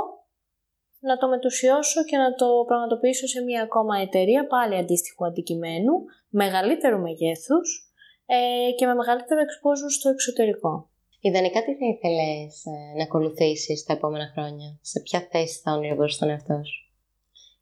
να 1.00 1.16
το 1.16 1.28
μετουσιώσω 1.28 2.04
και 2.04 2.16
να 2.16 2.34
το 2.34 2.46
πραγματοποιήσω 2.66 3.26
σε 3.26 3.40
μια 3.42 3.62
ακόμα 3.62 3.98
εταιρεία 3.98 4.46
πάλι 4.46 4.76
αντίστοιχου 4.76 5.26
αντικειμένου, 5.26 5.94
μεγαλύτερου 6.28 7.00
μεγέθους 7.00 7.92
ε, 8.26 8.70
και 8.76 8.86
με 8.86 8.94
μεγαλύτερο 8.94 9.40
exposure 9.40 9.92
στο 9.98 10.08
εξωτερικό. 10.08 10.90
Ιδανικά 11.20 11.64
τι 11.64 11.72
θα 11.80 11.86
ήθελες 11.94 12.64
ε, 12.64 12.96
να 12.96 13.02
ακολουθήσεις 13.02 13.84
τα 13.84 13.92
επόμενα 13.92 14.30
χρόνια, 14.34 14.78
σε 14.80 15.00
ποια 15.00 15.28
θέση 15.30 15.60
θα 15.62 15.72
ονειρευόσαι 15.72 16.18
τον 16.18 16.28
εαυτό 16.28 16.60
σου; 16.64 16.80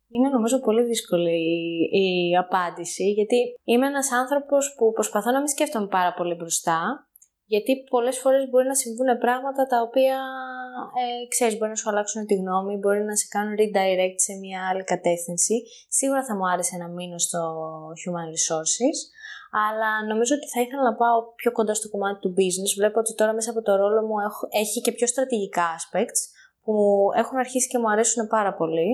Είναι 0.08 0.28
νομίζω 0.28 0.60
πολύ 0.60 0.82
δύσκολη 0.82 1.38
η, 2.04 2.36
απάντηση, 2.36 3.10
γιατί 3.10 3.36
είμαι 3.64 3.86
ένας 3.86 4.12
άνθρωπος 4.12 4.74
που 4.76 4.92
προσπαθώ 4.92 5.30
να 5.30 5.38
μην 5.38 5.48
σκέφτομαι 5.48 5.86
πάρα 5.86 6.12
πολύ 6.14 6.34
μπροστά 6.34 7.08
Γιατί 7.48 7.72
πολλές 7.90 8.18
φορές 8.18 8.48
μπορεί 8.50 8.66
να 8.66 8.74
συμβούν 8.74 9.18
πράγματα 9.24 9.62
τα 9.66 9.78
οποία, 9.86 10.18
ε, 11.00 11.26
ξέρεις, 11.28 11.56
μπορεί 11.56 11.70
να 11.70 11.80
σου 11.80 11.90
αλλάξουν 11.90 12.26
τη 12.26 12.34
γνώμη, 12.34 12.76
μπορεί 12.76 13.02
να 13.04 13.16
σε 13.16 13.26
κάνουν 13.34 13.54
redirect 13.60 14.18
σε 14.26 14.32
μια 14.42 14.60
άλλη 14.68 14.84
κατεύθυνση. 14.84 15.54
Σίγουρα 15.88 16.24
θα 16.24 16.36
μου 16.36 16.48
άρεσε 16.52 16.76
να 16.76 16.88
μείνω 16.88 17.18
στο 17.18 17.40
Human 18.00 18.28
Resources, 18.36 18.96
αλλά 19.50 19.90
νομίζω 20.10 20.34
ότι 20.38 20.48
θα 20.48 20.60
ήθελα 20.60 20.82
να 20.82 20.94
πάω 20.94 21.18
πιο 21.40 21.52
κοντά 21.52 21.74
στο 21.74 21.88
κομμάτι 21.88 22.18
του 22.20 22.34
business. 22.38 22.72
Βλέπω 22.76 22.98
ότι 22.98 23.14
τώρα 23.14 23.32
μέσα 23.32 23.50
από 23.50 23.62
το 23.62 23.76
ρόλο 23.76 24.00
μου 24.06 24.18
έχω, 24.28 24.48
έχει 24.50 24.80
και 24.80 24.92
πιο 24.92 25.06
στρατηγικά 25.06 25.66
aspects 25.78 26.20
που 26.62 26.74
έχουν 27.16 27.38
αρχίσει 27.38 27.68
και 27.68 27.78
μου 27.78 27.90
αρέσουν 27.90 28.26
πάρα 28.26 28.54
πολύ. 28.54 28.90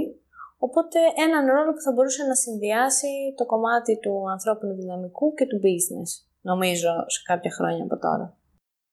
Οπότε 0.66 0.98
έναν 1.26 1.46
ρόλο 1.54 1.70
που 1.72 1.80
θα 1.80 1.92
μπορούσε 1.92 2.22
να 2.24 2.34
συνδυάσει 2.34 3.12
το 3.36 3.44
κομμάτι 3.46 3.98
του 3.98 4.30
ανθρώπινου 4.30 4.74
δυναμικού 4.74 5.34
και 5.34 5.46
του 5.46 5.60
business, 5.66 6.10
νομίζω, 6.40 6.90
σε 7.06 7.20
κάποια 7.24 7.50
χρόνια 7.50 7.84
από 7.84 7.98
τώρα. 7.98 8.36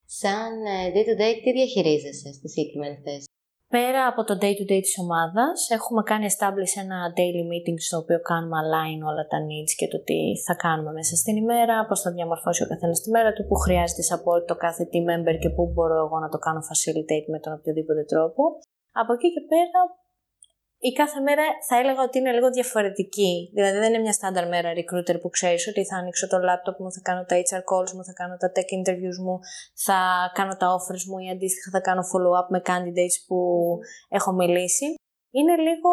Σαν 0.06 0.66
ε, 0.66 0.92
day-to-day, 0.96 1.34
τι 1.44 1.52
διαχειρίζεσαι 1.52 2.34
στη 2.34 2.50
συγκεκριμένη 2.50 2.98
θέση; 3.04 3.29
Πέρα 3.78 4.02
από 4.12 4.22
το 4.30 4.34
day-to-day 4.44 4.82
της 4.88 4.96
ομάδας, 5.04 5.58
έχουμε 5.78 6.02
κάνει 6.10 6.26
establish 6.34 6.74
ένα 6.84 7.00
daily 7.18 7.44
meeting 7.52 7.78
στο 7.88 7.98
οποίο 8.02 8.20
κάνουμε 8.30 8.58
align 8.64 9.00
όλα 9.10 9.24
τα 9.32 9.40
needs 9.48 9.74
και 9.80 9.88
το 9.94 10.00
τι 10.08 10.22
θα 10.46 10.54
κάνουμε 10.66 10.92
μέσα 11.00 11.16
στην 11.22 11.36
ημέρα, 11.44 11.76
πώς 11.88 12.00
θα 12.04 12.12
διαμορφώσει 12.16 12.64
ο 12.64 12.68
καθένας 12.72 12.98
τη 13.02 13.10
μέρα 13.16 13.32
του, 13.34 13.44
που 13.48 13.56
χρειάζεται 13.64 14.04
support 14.12 14.44
το 14.52 14.56
κάθε 14.66 14.84
team 14.92 15.06
member 15.12 15.36
και 15.44 15.50
πού 15.56 15.64
μπορώ 15.74 15.98
εγώ 16.06 16.18
να 16.20 16.30
το 16.34 16.38
κάνω 16.46 16.62
facilitate 16.70 17.28
με 17.34 17.40
τον 17.44 17.52
οποιοδήποτε 17.58 18.04
τρόπο. 18.12 18.42
Από 19.02 19.12
εκεί 19.14 19.28
και 19.36 19.44
πέρα 19.52 19.80
η 20.82 20.92
κάθε 20.92 21.20
μέρα 21.20 21.44
θα 21.68 21.76
έλεγα 21.78 22.02
ότι 22.04 22.18
είναι 22.18 22.32
λίγο 22.32 22.50
διαφορετική. 22.50 23.52
Δηλαδή 23.54 23.78
δεν 23.78 23.94
είναι 23.94 24.02
μια 24.02 24.14
στάνταρ 24.14 24.48
μέρα 24.48 24.70
recruiter 24.80 25.22
που 25.22 25.30
ξέρεις 25.30 25.68
ότι 25.68 25.86
θα 25.86 25.96
ανοίξω 25.98 26.28
το 26.28 26.38
laptop 26.38 26.76
μου, 26.80 26.92
θα 26.92 27.02
κάνω 27.04 27.26
τα 27.26 27.36
HR 27.36 27.64
calls 27.70 27.92
μου, 27.96 28.04
θα 28.04 28.14
κάνω 28.14 28.36
τα 28.38 28.52
tech 28.56 28.70
interviews 28.80 29.18
μου, 29.26 29.40
θα 29.86 30.00
κάνω 30.34 30.56
τα 30.58 30.68
offers 30.76 31.04
μου 31.10 31.18
ή 31.20 31.30
αντίστοιχα 31.30 31.70
θα 31.72 31.82
κάνω 31.88 32.02
follow-up 32.12 32.48
με 32.50 32.62
candidates 32.70 33.18
που 33.28 33.40
έχω 34.10 34.32
μιλήσει. 34.32 34.88
Είναι 35.32 35.56
λίγο 35.56 35.92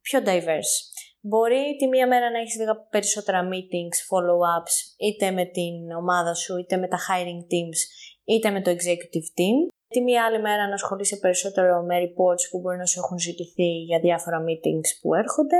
πιο 0.00 0.18
diverse. 0.24 0.76
Μπορεί 1.20 1.76
τη 1.78 1.86
μία 1.86 2.06
μέρα 2.06 2.30
να 2.30 2.38
έχεις 2.38 2.56
λίγα 2.58 2.76
περισσότερα 2.76 3.48
meetings, 3.52 3.98
follow-ups, 4.10 4.74
είτε 4.96 5.30
με 5.30 5.44
την 5.44 5.90
ομάδα 6.00 6.34
σου, 6.34 6.56
είτε 6.58 6.76
με 6.76 6.88
τα 6.88 6.98
hiring 7.08 7.42
teams, 7.52 7.80
είτε 8.24 8.50
με 8.50 8.62
το 8.62 8.70
executive 8.70 9.28
team. 9.38 9.77
Τη 9.88 10.00
μία 10.00 10.24
άλλη 10.24 10.40
μέρα 10.40 10.68
να 10.68 10.74
ασχολείσαι 10.74 11.16
περισσότερο 11.16 11.82
με 11.82 11.96
reports 12.04 12.44
που 12.50 12.60
μπορεί 12.60 12.76
να 12.76 12.86
σου 12.86 13.00
έχουν 13.02 13.18
ζητηθεί 13.18 13.70
για 13.88 14.00
διάφορα 14.00 14.38
meetings 14.46 14.90
που 15.00 15.14
έρχονται. 15.14 15.56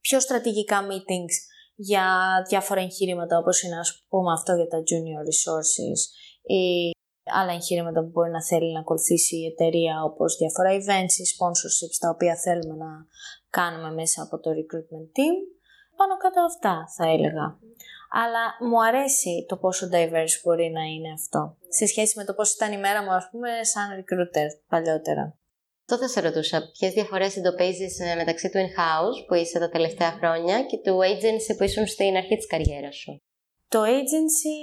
Πιο 0.00 0.20
στρατηγικά 0.20 0.78
meetings 0.90 1.34
για 1.74 2.06
διάφορα 2.48 2.80
εγχείρηματα 2.80 3.38
όπως 3.38 3.62
είναι 3.62 3.78
ας 3.78 4.06
πούμε 4.08 4.32
αυτό 4.32 4.52
για 4.54 4.68
τα 4.68 4.78
junior 4.78 5.22
resources 5.30 6.00
ή 6.42 6.90
άλλα 7.24 7.52
εγχείρηματα 7.52 8.00
που 8.00 8.10
μπορεί 8.12 8.30
να 8.30 8.44
θέλει 8.44 8.72
να 8.72 8.80
ακολουθήσει 8.80 9.36
η 9.36 9.46
εταιρεία 9.46 10.02
όπως 10.02 10.36
διάφορα 10.36 10.70
events 10.78 11.14
ή 11.22 11.24
sponsorships 11.34 11.96
τα 12.00 12.08
οποία 12.08 12.36
θέλουμε 12.36 12.74
να 12.84 12.90
κάνουμε 13.50 13.90
μέσα 13.92 14.22
από 14.22 14.38
το 14.42 14.50
recruitment 14.50 15.08
team. 15.16 15.36
Πάνω 15.96 16.16
κάτω 16.16 16.40
αυτά 16.50 16.74
θα 16.96 17.04
έλεγα 17.14 17.58
αλλά 18.22 18.68
μου 18.68 18.78
αρέσει 18.88 19.44
το 19.48 19.56
πόσο 19.56 19.88
diverse 19.92 20.36
μπορεί 20.42 20.70
να 20.70 20.82
είναι 20.82 21.10
αυτό. 21.18 21.56
Σε 21.68 21.86
σχέση 21.86 22.18
με 22.18 22.24
το 22.24 22.34
πώς 22.34 22.54
ήταν 22.54 22.72
η 22.72 22.78
μέρα 22.78 23.02
μου, 23.02 23.12
ας 23.12 23.28
πούμε, 23.30 23.50
σαν 23.72 23.86
recruiter 23.98 24.48
παλιότερα. 24.68 25.38
Τότε 25.84 26.06
σε 26.08 26.20
ρωτούσα, 26.20 26.70
ποιες 26.78 26.92
διαφορές 26.92 27.36
εντοπίζεις 27.36 28.00
ε, 28.00 28.14
μεταξύ 28.14 28.50
του 28.50 28.58
in-house 28.58 29.18
που 29.26 29.34
είσαι 29.34 29.58
τα 29.58 29.68
τελευταία 29.68 30.12
χρόνια 30.18 30.62
και 30.62 30.78
του 30.84 30.98
agency 31.10 31.56
που 31.56 31.64
ήσουν 31.64 31.86
στην 31.86 32.16
αρχή 32.16 32.36
της 32.36 32.46
καριέρας 32.46 32.96
σου; 32.96 33.16
Το 33.68 33.82
agency 33.82 34.56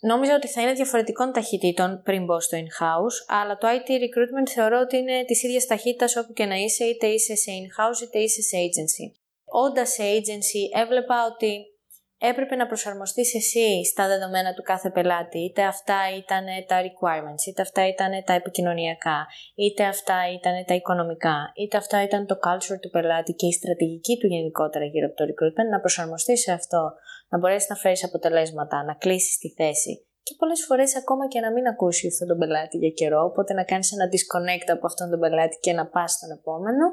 νόμιζα 0.00 0.34
ότι 0.34 0.48
θα 0.48 0.62
είναι 0.62 0.72
διαφορετικών 0.72 1.32
ταχυτήτων 1.32 2.02
πριν 2.02 2.24
μπω 2.24 2.40
στο 2.40 2.58
in-house, 2.58 3.16
αλλά 3.26 3.56
το 3.58 3.66
IT 3.68 3.90
recruitment 4.04 4.48
θεωρώ 4.54 4.78
ότι 4.80 4.96
είναι 4.96 5.24
της 5.24 5.42
ίδιας 5.42 5.66
ταχύτητας 5.66 6.16
όπου 6.16 6.32
και 6.32 6.44
να 6.44 6.54
είσαι, 6.54 6.84
είτε 6.84 7.06
είσαι 7.06 7.34
σε 7.34 7.50
in-house 7.50 8.00
είτε 8.02 8.18
είσαι 8.18 8.42
σε 8.42 8.56
agency. 8.56 9.06
Όντα 9.44 9.86
σε 9.86 10.02
agency, 10.02 10.80
έβλεπα 10.80 11.16
ότι 11.32 11.77
έπρεπε 12.18 12.54
να 12.56 12.66
προσαρμοστείς 12.66 13.34
εσύ 13.34 13.84
στα 13.84 14.06
δεδομένα 14.06 14.54
του 14.54 14.62
κάθε 14.62 14.90
πελάτη, 14.90 15.38
είτε 15.38 15.62
αυτά 15.62 15.98
ήταν 16.16 16.44
τα 16.66 16.76
requirements, 16.86 17.42
είτε 17.48 17.62
αυτά 17.62 17.88
ήταν 17.88 18.10
τα 18.24 18.32
επικοινωνιακά, 18.32 19.26
είτε 19.54 19.84
αυτά 19.84 20.18
ήταν 20.32 20.64
τα 20.66 20.74
οικονομικά, 20.74 21.52
είτε 21.54 21.76
αυτά 21.76 22.02
ήταν 22.02 22.26
το 22.26 22.36
culture 22.46 22.78
του 22.80 22.90
πελάτη 22.90 23.32
και 23.32 23.46
η 23.46 23.52
στρατηγική 23.52 24.18
του 24.18 24.26
γενικότερα 24.26 24.84
γύρω 24.84 25.06
από 25.06 25.16
το 25.16 25.24
recruitment, 25.24 25.68
να 25.70 25.80
προσαρμοστείς 25.80 26.40
σε 26.40 26.52
αυτό, 26.52 26.92
να 27.28 27.38
μπορέσεις 27.38 27.68
να 27.68 27.76
φέρεις 27.76 28.04
αποτελέσματα, 28.04 28.84
να 28.84 28.94
κλείσεις 28.94 29.38
τη 29.38 29.48
θέση 29.50 30.02
και 30.28 30.34
πολλές 30.38 30.64
φορές 30.68 30.96
ακόμα 30.96 31.24
και 31.32 31.40
να 31.40 31.50
μην 31.52 31.66
ακούσει 31.66 32.06
αυτόν 32.12 32.26
τον 32.28 32.38
πελάτη 32.38 32.76
για 32.82 32.92
καιρό, 33.00 33.20
οπότε 33.30 33.50
να 33.54 33.64
κάνεις 33.70 33.92
ένα 33.96 34.06
disconnect 34.14 34.68
από 34.76 34.86
αυτόν 34.86 35.10
τον 35.10 35.20
πελάτη 35.20 35.56
και 35.64 35.72
να 35.72 35.84
πας 35.86 36.10
στον 36.12 36.30
επόμενο. 36.38 36.84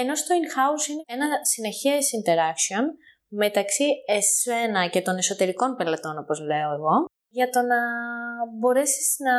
Ενώ 0.00 0.14
στο 0.14 0.30
in-house 0.40 0.84
είναι 0.90 1.04
ένα 1.16 1.26
συνεχές 1.52 2.02
interaction 2.18 2.84
μεταξύ 3.34 3.84
εσένα 4.06 4.88
και 4.88 5.02
των 5.02 5.16
εσωτερικών 5.16 5.76
πελατών, 5.76 6.18
όπως 6.18 6.40
λέω 6.40 6.72
εγώ, 6.72 7.04
για 7.28 7.48
το 7.50 7.60
να 7.60 7.80
μπορέσεις 8.58 9.16
να 9.18 9.34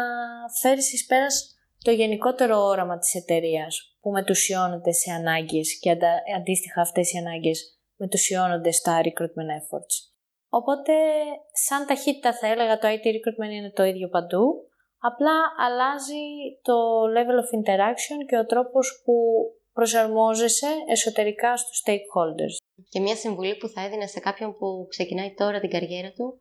φέρεις 0.62 0.94
εις 0.94 1.06
πέρας 1.06 1.58
το 1.84 1.92
γενικότερο 1.92 2.58
όραμα 2.58 2.98
της 2.98 3.16
εταιρείας 3.16 3.98
που 4.02 4.10
μετουσιώνεται 4.12 4.92
σε 4.92 5.12
ανάγκες 5.12 5.80
και 5.80 5.98
αντίστοιχα 6.38 6.82
αυτές 6.82 7.14
οι 7.14 7.18
ανάγκες 7.18 7.80
μετουσιώνονται 7.96 8.72
στα 8.72 9.02
recruitment 9.04 9.52
efforts. 9.60 9.96
Οπότε, 10.50 10.94
σαν 11.66 11.86
ταχύτητα 11.86 12.34
θα 12.34 12.48
έλεγα 12.48 12.78
το 12.78 12.88
IT 12.88 13.06
recruitment 13.16 13.52
είναι 13.52 13.72
το 13.72 13.84
ίδιο 13.84 14.08
παντού, 14.10 14.44
απλά 14.98 15.36
αλλάζει 15.66 16.24
το 16.62 16.76
level 17.16 17.38
of 17.44 17.50
interaction 17.60 18.20
και 18.28 18.38
ο 18.38 18.46
τρόπος 18.46 19.02
που 19.06 19.14
προσαρμόζεσαι 19.74 20.68
εσωτερικά 20.88 21.58
στους 21.58 21.84
stakeholders. 21.86 22.56
Και 22.90 23.00
μια 23.00 23.16
συμβουλή 23.16 23.56
που 23.56 23.68
θα 23.68 23.82
έδινε 23.86 24.08
σε 24.08 24.20
κάποιον 24.20 24.58
που 24.58 24.86
ξεκινάει 24.90 25.34
τώρα 25.34 25.60
την 25.60 25.70
καριέρα 25.70 26.12
του. 26.12 26.38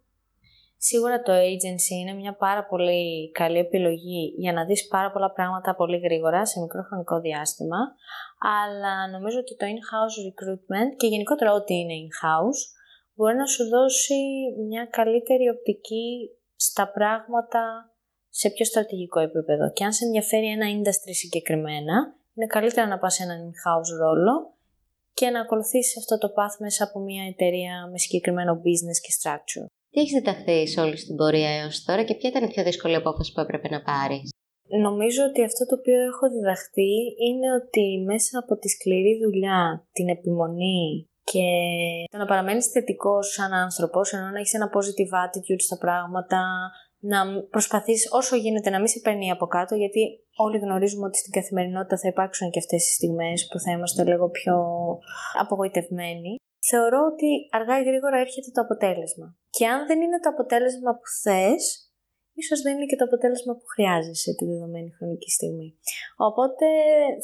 Σίγουρα 0.76 1.22
το 1.22 1.32
agency 1.32 1.94
είναι 2.00 2.12
μια 2.12 2.34
πάρα 2.36 2.66
πολύ 2.66 3.30
καλή 3.30 3.58
επιλογή 3.58 4.34
για 4.38 4.52
να 4.52 4.64
δεις 4.64 4.86
πάρα 4.86 5.10
πολλά 5.12 5.30
πράγματα 5.32 5.74
πολύ 5.74 5.98
γρήγορα 5.98 6.46
σε 6.46 6.60
μικρό 6.60 6.82
χρονικό 6.82 7.20
διάστημα, 7.20 7.78
αλλά 8.38 9.10
νομίζω 9.10 9.38
ότι 9.38 9.56
το 9.56 9.66
in-house 9.66 10.16
recruitment 10.26 10.90
και 10.96 11.06
γενικότερα 11.06 11.52
ό,τι 11.52 11.74
είναι 11.74 11.94
in-house 12.02 12.60
μπορεί 13.14 13.36
να 13.36 13.46
σου 13.46 13.68
δώσει 13.68 14.14
μια 14.68 14.84
καλύτερη 14.86 15.48
οπτική 15.48 16.30
στα 16.56 16.90
πράγματα 16.90 17.92
σε 18.28 18.50
πιο 18.50 18.64
στρατηγικό 18.64 19.20
επίπεδο. 19.20 19.72
Και 19.72 19.84
αν 19.84 19.92
σε 19.92 20.04
ενδιαφέρει 20.04 20.46
ένα 20.46 20.66
industry 20.76 21.14
συγκεκριμένα, 21.22 22.16
είναι 22.34 22.46
καλύτερα 22.46 22.86
να 22.86 22.98
πας 22.98 23.14
σε 23.14 23.22
έναν 23.22 23.38
in-house 23.38 23.98
ρόλο 23.98 24.54
και 25.14 25.31
να 25.31 25.40
ακολουθήσεις 25.40 25.99
αυτό 25.99 26.19
το 26.19 26.28
path 26.37 26.57
μέσα 26.59 26.85
από 26.85 26.99
μια 27.00 27.25
εταιρεία 27.33 27.88
με 27.90 27.99
συγκεκριμένο 27.99 28.52
business 28.64 28.99
και 29.04 29.12
structure. 29.19 29.66
Τι 29.90 30.00
έχεις 30.00 30.12
διδαχθεί 30.12 30.69
σε 30.69 30.81
όλη 30.81 30.95
την 30.95 31.16
πορεία 31.16 31.50
έως 31.61 31.85
τώρα 31.85 32.02
και 32.02 32.14
ποια 32.14 32.28
ήταν 32.28 32.42
η 32.45 32.49
πιο 32.49 32.62
δύσκολη 32.62 32.95
απόφαση 32.95 33.33
που 33.33 33.40
έπρεπε 33.40 33.69
να 33.69 33.83
πάρεις; 33.83 34.31
Νομίζω 34.88 35.21
ότι 35.25 35.45
αυτό 35.45 35.66
το 35.66 35.75
οποίο 35.78 35.99
έχω 36.11 36.25
διδαχθεί 36.31 36.92
είναι 37.26 37.49
ότι 37.61 37.85
μέσα 38.11 38.38
από 38.38 38.57
τη 38.57 38.69
σκληρή 38.69 39.14
δουλειά, 39.25 39.87
την 39.92 40.09
επιμονή 40.09 41.07
και 41.25 41.47
το 42.11 42.19
να 42.19 42.26
παραμένεις 42.26 42.66
θετικός 42.66 43.33
σαν 43.33 43.52
άνθρωπος, 43.52 44.12
ενώ 44.12 44.28
να 44.31 44.38
έχεις 44.38 44.54
ένα 44.54 44.71
positive 44.76 45.12
attitude 45.25 45.62
στα 45.69 45.78
πράγματα, 45.78 46.40
να 47.11 47.21
προσπαθείς 47.54 48.09
όσο 48.11 48.37
γίνεται 48.37 48.71
να 48.71 48.78
μην 48.78 48.87
σε 48.87 49.00
παίρνει 49.00 49.30
από 49.30 49.47
κάτω, 49.47 49.75
γιατί 49.75 50.02
όλοι 50.44 50.59
γνωρίζουμε 50.59 51.06
ότι 51.06 51.18
στην 51.18 51.32
καθημερινότητα 51.32 51.97
θα 51.99 52.09
υπάρξουν 52.09 52.50
και 52.50 52.59
αυτές 52.59 52.82
τις 52.85 52.94
στιγμές 52.94 53.47
που 53.50 53.59
θα 53.59 53.71
είμαστε 53.73 54.04
λίγο 54.04 54.28
πιο 54.28 54.56
απογοητευμένοι. 55.42 56.32
Θεωρώ 56.71 57.00
ότι 57.12 57.28
αργά 57.50 57.80
ή 57.80 57.85
γρήγορα 57.85 58.18
έρχεται 58.18 58.50
το 58.54 58.61
αποτέλεσμα. 58.61 59.37
Και 59.50 59.66
αν 59.66 59.87
δεν 59.87 60.00
είναι 60.00 60.21
το 60.21 60.28
αποτέλεσμα 60.28 60.90
που 60.94 61.09
θες, 61.23 61.62
ίσως 62.32 62.61
δεν 62.62 62.73
είναι 62.75 62.87
και 62.87 62.97
το 62.97 63.04
αποτέλεσμα 63.04 63.52
που 63.54 63.66
χρειάζεσαι 63.75 64.35
τη 64.35 64.44
δεδομένη 64.44 64.90
χρονική 64.97 65.30
στιγμή. 65.30 65.68
Οπότε 66.16 66.66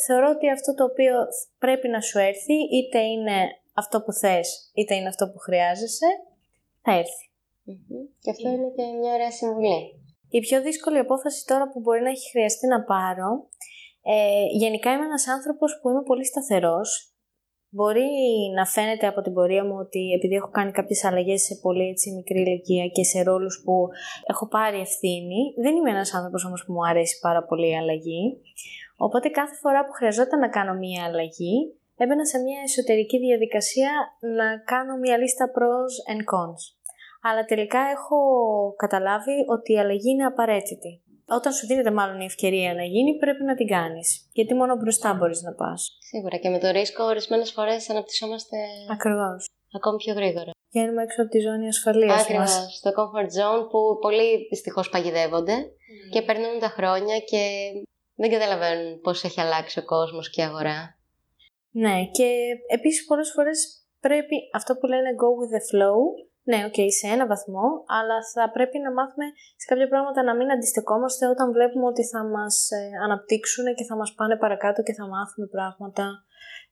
θεωρώ 0.06 0.28
ότι 0.36 0.50
αυτό 0.50 0.74
το 0.74 0.84
οποίο 0.84 1.14
πρέπει 1.58 1.88
να 1.88 2.00
σου 2.00 2.18
έρθει, 2.18 2.56
είτε 2.76 2.98
είναι 2.98 3.38
αυτό 3.74 4.02
που 4.02 4.12
θες, 4.12 4.70
είτε 4.74 4.94
είναι 4.94 5.08
αυτό 5.08 5.24
που 5.30 5.38
χρειάζεσαι, 5.38 6.06
θα 6.82 6.92
έρθει. 6.92 7.27
Και 8.22 8.30
αυτό 8.30 8.48
είναι 8.48 8.70
και 8.76 8.84
μια 9.00 9.12
ωραία 9.16 9.30
συμβουλή. 9.30 9.78
Η 10.28 10.40
πιο 10.40 10.62
δύσκολη 10.62 10.98
απόφαση 10.98 11.46
τώρα 11.46 11.64
που 11.70 11.80
μπορεί 11.80 12.00
να 12.02 12.10
έχει 12.14 12.30
χρειαστεί 12.30 12.66
να 12.66 12.84
πάρω, 12.84 13.48
ε, 14.02 14.44
γενικά 14.62 14.92
είμαι 14.92 15.04
ένας 15.04 15.28
άνθρωπος 15.28 15.78
που 15.80 15.88
είμαι 15.88 16.02
πολύ 16.02 16.24
σταθερός. 16.24 17.12
Μπορεί 17.70 18.08
να 18.54 18.64
φαίνεται 18.66 19.06
από 19.06 19.20
την 19.22 19.32
πορεία 19.32 19.64
μου 19.64 19.76
ότι 19.78 20.12
επειδή 20.16 20.34
έχω 20.34 20.50
κάνει 20.50 20.70
κάποιες 20.70 21.04
αλλαγές 21.04 21.42
σε 21.42 21.54
πολύ 21.62 21.88
έτσι, 21.88 22.12
μικρή 22.12 22.40
ηλικία 22.40 22.86
και 22.86 23.04
σε 23.04 23.22
ρόλους 23.22 23.62
που 23.64 23.88
έχω 24.26 24.48
πάρει 24.48 24.80
ευθύνη, 24.80 25.40
δεν 25.62 25.76
είμαι 25.76 25.90
ένας 25.90 26.14
άνθρωπος 26.14 26.44
όμως 26.44 26.64
που 26.64 26.72
μου 26.72 26.86
αρέσει 26.90 27.18
πάρα 27.20 27.44
πολύ 27.44 27.68
η 27.70 27.76
αλλαγή. 27.76 28.40
Οπότε 28.96 29.28
κάθε 29.28 29.54
φορά 29.54 29.86
που 29.86 29.92
χρειαζόταν 29.92 30.38
να 30.38 30.48
κάνω 30.48 30.74
μία 30.74 31.04
αλλαγή, 31.04 31.56
έμπαινα 31.96 32.26
σε 32.26 32.38
μια 32.38 32.60
εσωτερική 32.64 33.18
διαδικασία 33.18 33.90
να 34.36 34.58
κάνω 34.58 34.96
μια 34.96 35.16
λίστα 35.18 35.44
pros 35.56 35.92
and 36.12 36.22
cons. 36.32 36.77
Αλλά 37.22 37.44
τελικά 37.44 37.78
έχω 37.78 38.18
καταλάβει 38.76 39.36
ότι 39.48 39.72
η 39.72 39.78
αλλαγή 39.78 40.10
είναι 40.10 40.24
απαραίτητη. 40.24 41.02
Όταν 41.30 41.52
σου 41.52 41.66
δίνεται 41.66 41.90
μάλλον 41.90 42.20
η 42.20 42.24
ευκαιρία 42.24 42.74
να 42.74 42.82
γίνει, 42.82 43.16
πρέπει 43.16 43.44
να 43.44 43.54
την 43.54 43.66
κάνεις. 43.66 44.28
Γιατί 44.32 44.54
μόνο 44.54 44.76
μπροστά 44.76 45.14
μπορείς 45.14 45.42
να 45.42 45.54
πας. 45.54 45.96
Σίγουρα 46.00 46.36
και 46.36 46.48
με 46.48 46.58
το 46.58 46.70
ρίσκο, 46.70 47.04
ορισμένες 47.04 47.50
φορές 47.52 47.90
αναπτυσσόμαστε 47.90 48.56
Ακριβώς. 48.92 49.46
ακόμη 49.76 49.96
πιο 49.96 50.14
γρήγορα. 50.14 50.50
Βγαίνουμε 50.72 51.02
έξω 51.02 51.22
από 51.22 51.30
τη 51.30 51.38
ζώνη 51.38 51.68
ασφαλείας 51.68 52.22
Ακριβώς. 52.22 52.40
μας. 52.40 52.76
Στο 52.76 52.90
comfort 52.98 53.30
zone 53.38 53.68
που 53.70 53.98
πολλοί 54.00 54.46
δυστυχώς 54.50 54.88
παγιδεύονται 54.88 55.56
και 56.12 56.22
περνούν 56.22 56.58
τα 56.58 56.68
χρόνια 56.68 57.18
και 57.18 57.42
δεν 58.14 58.30
καταλαβαίνουν 58.30 59.00
πώς 59.00 59.24
έχει 59.24 59.40
αλλάξει 59.40 59.78
ο 59.78 59.84
κόσμος 59.84 60.30
και 60.30 60.40
η 60.40 60.44
αγορά. 60.44 60.98
Ναι, 61.70 62.04
και 62.10 62.28
επίσης 62.66 63.04
πολλές 63.04 63.30
φορές 63.34 63.86
πρέπει 64.00 64.36
αυτό 64.54 64.74
που 64.76 64.86
λένε 64.86 65.08
go 65.22 65.28
with 65.38 65.52
the 65.56 65.62
flow. 65.70 65.96
Ναι, 66.50 66.60
οκ, 66.68 66.78
σε 66.98 67.06
ένα 67.14 67.26
βαθμό, 67.32 67.66
αλλά 67.98 68.16
θα 68.34 68.50
πρέπει 68.56 68.78
να 68.78 68.90
μάθουμε 68.92 69.26
σε 69.60 69.66
κάποια 69.70 69.88
πράγματα 69.88 70.22
να 70.22 70.34
μην 70.36 70.50
αντιστεκόμαστε 70.50 71.24
όταν 71.34 71.52
βλέπουμε 71.52 71.86
ότι 71.92 72.04
θα 72.12 72.20
μας 72.34 72.54
ε, 72.70 72.82
αναπτύξουν 73.04 73.66
και 73.76 73.84
θα 73.84 73.96
μας 73.96 74.14
πάνε 74.14 74.36
παρακάτω 74.36 74.82
και 74.82 74.94
θα 74.98 75.06
μάθουμε 75.14 75.46
πράγματα. 75.46 76.04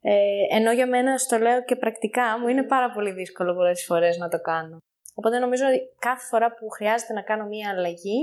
Ε, 0.00 0.14
ενώ 0.56 0.71
για 0.73 0.87
μένα, 0.87 1.18
στο 1.18 1.38
λέω 1.38 1.64
και 1.64 1.76
πρακτικά, 1.76 2.38
μου 2.38 2.49
είναι 2.49 2.62
πάρα 2.75 2.88
πολύ 2.90 3.12
δύσκολο 3.12 3.54
πολλές 3.54 3.85
φορές 3.88 4.16
να 4.16 4.28
το 4.28 4.40
κάνω. 4.40 4.76
Οπότε 5.14 5.38
νομίζω 5.38 5.66
ότι 5.66 5.80
κάθε 5.99 6.25
φορά 6.30 6.49
που 6.54 6.68
χρειάζεται 6.68 7.12
να 7.12 7.23
κάνω 7.23 7.45
μία 7.47 7.71
αλλαγή 7.71 8.21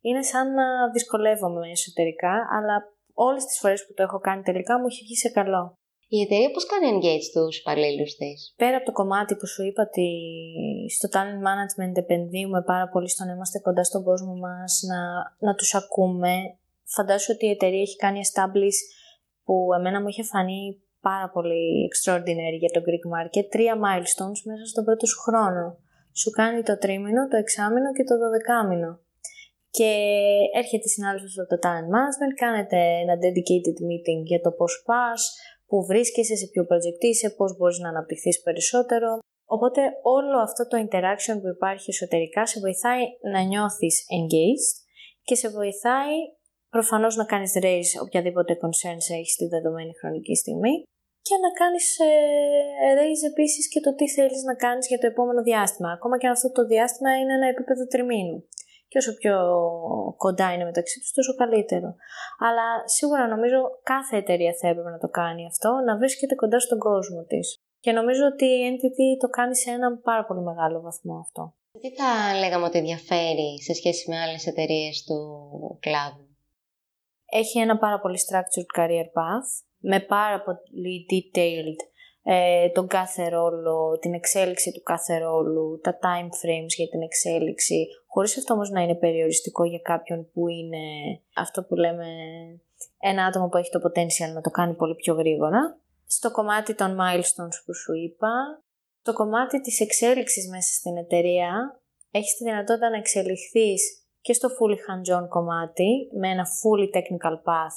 είναι 0.00 0.22
σαν 0.22 0.54
να 0.54 0.90
δυσκολεύομαι 0.92 1.70
εσωτερικά, 1.70 2.34
αλλά 2.56 2.76
όλες 3.14 3.44
τις 3.44 3.58
φορές 3.58 3.86
που 3.86 3.92
το 3.94 4.02
έχω 4.02 4.18
κάνει 4.18 4.42
τελικά 4.42 4.78
μου 4.78 4.86
έχει 4.86 5.02
βγει 5.04 5.16
σε 5.16 5.30
καλό. 5.30 5.74
Η 6.08 6.20
εταιρεία 6.20 6.50
πώς 6.50 6.66
κάνει 6.66 6.86
engage 6.94 7.26
τους 7.32 7.58
υπαλλήλους 7.58 8.14
της; 8.14 8.54
Πέρα 8.56 8.76
από 8.76 8.86
το 8.86 8.92
κομμάτι 8.92 9.36
που 9.36 9.46
σου 9.46 9.62
είπα 9.62 9.82
ότι 9.82 10.08
στο 10.96 11.08
talent 11.14 11.40
management 11.48 11.94
επενδύουμε 11.96 12.62
πάρα 12.62 12.88
πολύ 12.88 13.08
στο 13.08 13.24
να 13.24 13.32
είμαστε 13.32 13.58
κοντά 13.58 13.84
στον 13.84 14.02
κόσμο 14.04 14.34
μας, 14.34 14.82
να, 14.90 15.00
να 15.48 15.54
τους 15.54 15.74
ακούμε. 15.74 16.32
Φαντάζομαι 16.84 17.34
ότι 17.36 17.46
η 17.46 17.50
εταιρεία 17.50 17.80
έχει 17.80 17.96
κάνει 17.96 18.20
establish 18.28 18.78
που 19.44 19.54
εμένα 19.78 20.00
μου 20.00 20.08
είχε 20.08 20.22
φανεί 20.22 20.80
πάρα 21.00 21.30
πολύ 21.34 21.62
extraordinary 21.88 22.58
για 22.62 22.72
το 22.74 22.80
Greek 22.86 23.04
market, 23.14 23.44
τρία 23.54 23.74
milestones 23.84 24.40
μέσα 24.50 24.64
στον 24.72 24.84
πρώτο 24.84 25.06
σου 25.06 25.20
χρόνο. 25.26 25.64
Σου 26.20 26.30
κάνει 26.30 26.62
το 26.62 26.78
τρίμηνο, 26.78 27.28
το 27.28 27.36
εξάμηνο 27.36 27.88
και 27.96 28.04
το 28.04 28.14
δωδεκάμηνο. 28.18 28.90
Και 29.76 29.90
έρχεται 30.60 30.86
η 30.90 30.92
συνάδελφος 30.96 31.38
από 31.38 31.48
το 31.52 31.58
talent 31.64 31.88
management, 31.94 32.32
κάνετε 32.42 32.78
ένα 33.02 33.14
dedicated 33.24 33.78
meeting 33.88 34.20
για 34.30 34.40
το 34.40 34.50
πώς 34.58 34.82
πας, 34.86 35.20
που 35.68 35.76
βρίσκεσαι, 35.90 36.36
σε 36.36 36.46
ποιο 36.52 36.62
project 36.70 37.02
είσαι, 37.10 37.28
πώς 37.38 37.56
μπορείς 37.56 37.78
να 37.78 37.88
αναπτυχθείς 37.88 38.40
περισσότερο. 38.46 39.10
Οπότε 39.54 39.80
όλο 40.16 40.36
αυτό 40.46 40.62
το 40.70 40.76
interaction 40.84 41.36
που 41.42 41.48
υπάρχει 41.56 41.90
εσωτερικά 41.90 42.46
σε 42.46 42.60
βοηθάει 42.60 43.04
να 43.32 43.40
νιώθεις 43.50 43.96
engaged 44.18 44.72
και 45.22 45.34
σε 45.34 45.48
βοηθάει 45.48 46.16
προφανώς 46.76 47.14
να 47.16 47.24
κάνεις 47.32 47.52
raise 47.64 47.92
οποιαδήποτε 48.04 48.52
concerns 48.62 49.06
έχεις 49.18 49.32
στη 49.32 49.46
δεδομένη 49.54 49.92
χρονική 50.00 50.34
στιγμή 50.42 50.74
και 51.26 51.36
να 51.44 51.50
κάνεις 51.60 51.86
ε, 51.98 52.10
raise 52.98 53.24
επίσης 53.32 53.64
και 53.72 53.80
το 53.80 53.90
τι 53.98 54.06
θέλεις 54.16 54.42
να 54.50 54.54
κάνεις 54.64 54.86
για 54.90 54.98
το 54.98 55.06
επόμενο 55.06 55.40
διάστημα. 55.42 55.90
Ακόμα 55.96 56.18
και 56.18 56.26
αν 56.26 56.32
αυτό 56.32 56.50
το 56.52 56.62
διάστημα 56.72 57.10
είναι 57.20 57.34
ένα 57.38 57.48
επίπεδο 57.54 57.86
τριμήνου 57.92 58.38
και 58.88 58.98
όσο 58.98 59.12
πιο 59.14 59.36
κοντά 60.16 60.52
είναι 60.52 60.64
μεταξύ 60.64 61.00
τους 61.00 61.12
τόσο 61.12 61.34
καλύτερο. 61.34 61.88
Αλλά 62.38 62.66
σίγουρα 62.84 63.26
νομίζω 63.28 63.58
κάθε 63.82 64.16
εταιρεία 64.16 64.52
θα 64.60 64.68
έπρεπε 64.68 64.90
να 64.90 64.98
το 64.98 65.08
κάνει 65.08 65.46
αυτό, 65.46 65.70
να 65.86 65.96
βρίσκεται 65.96 66.34
κοντά 66.34 66.58
στον 66.60 66.78
κόσμο 66.78 67.24
της. 67.24 67.60
Και 67.80 67.92
νομίζω 67.92 68.24
ότι 68.32 68.44
η 68.44 68.62
Entity 68.70 69.08
το 69.20 69.28
κάνει 69.28 69.56
σε 69.56 69.70
έναν 69.70 70.00
πάρα 70.00 70.24
πολύ 70.24 70.40
μεγάλο 70.40 70.80
βαθμό 70.80 71.18
αυτό. 71.18 71.54
Τι 71.80 71.94
θα 71.94 72.38
λέγαμε 72.38 72.64
ότι 72.64 72.80
διαφέρει 72.80 73.62
σε 73.62 73.72
σχέση 73.74 74.10
με 74.10 74.16
άλλες 74.20 74.46
εταιρείες 74.46 75.04
του 75.04 75.18
κλάδου; 75.80 76.26
Έχει 77.30 77.58
ένα 77.58 77.78
πάρα 77.78 78.00
πολύ 78.00 78.18
structured 78.26 78.80
career 78.80 79.08
path, 79.18 79.50
με 79.78 80.00
πάρα 80.00 80.42
πολύ 80.42 81.06
detailed 81.10 81.80
ε, 82.28 82.68
τον 82.68 82.86
κάθε 82.86 83.28
ρόλο, 83.28 83.98
την 84.00 84.14
εξέλιξη 84.14 84.72
του 84.72 84.82
κάθε 84.82 85.18
ρόλου, 85.18 85.80
τα 85.82 85.98
time 86.02 86.30
frames 86.40 86.72
για 86.76 86.88
την 86.88 87.02
εξέλιξη, 87.02 87.86
χωρίς 88.06 88.38
αυτό 88.38 88.54
όμως 88.54 88.70
να 88.70 88.80
είναι 88.80 88.94
περιοριστικό 88.94 89.64
για 89.64 89.78
κάποιον 89.82 90.30
που 90.32 90.48
είναι 90.48 90.84
αυτό 91.34 91.62
που 91.64 91.74
λέμε 91.74 92.06
ένα 92.98 93.24
άτομο 93.24 93.48
που 93.48 93.56
έχει 93.56 93.70
το 93.70 93.80
potential 93.86 94.34
να 94.34 94.40
το 94.40 94.50
κάνει 94.50 94.74
πολύ 94.74 94.94
πιο 94.94 95.14
γρήγορα. 95.14 95.80
Στο 96.06 96.30
κομμάτι 96.30 96.74
των 96.74 96.96
milestones 97.00 97.56
που 97.64 97.74
σου 97.74 97.92
είπα, 97.94 98.62
στο 99.00 99.12
κομμάτι 99.12 99.60
της 99.60 99.80
εξέλιξης 99.80 100.48
μέσα 100.48 100.72
στην 100.72 100.96
εταιρεία, 100.96 101.80
έχεις 102.10 102.36
τη 102.36 102.44
δυνατότητα 102.44 102.90
να 102.90 102.96
εξελιχθείς 102.96 103.82
και 104.20 104.32
στο 104.32 104.48
fully 104.48 104.78
hands-on 104.86 105.28
κομμάτι, 105.28 106.08
με 106.18 106.28
ένα 106.28 106.44
fully 106.58 106.88
technical 106.96 107.34
path, 107.48 107.76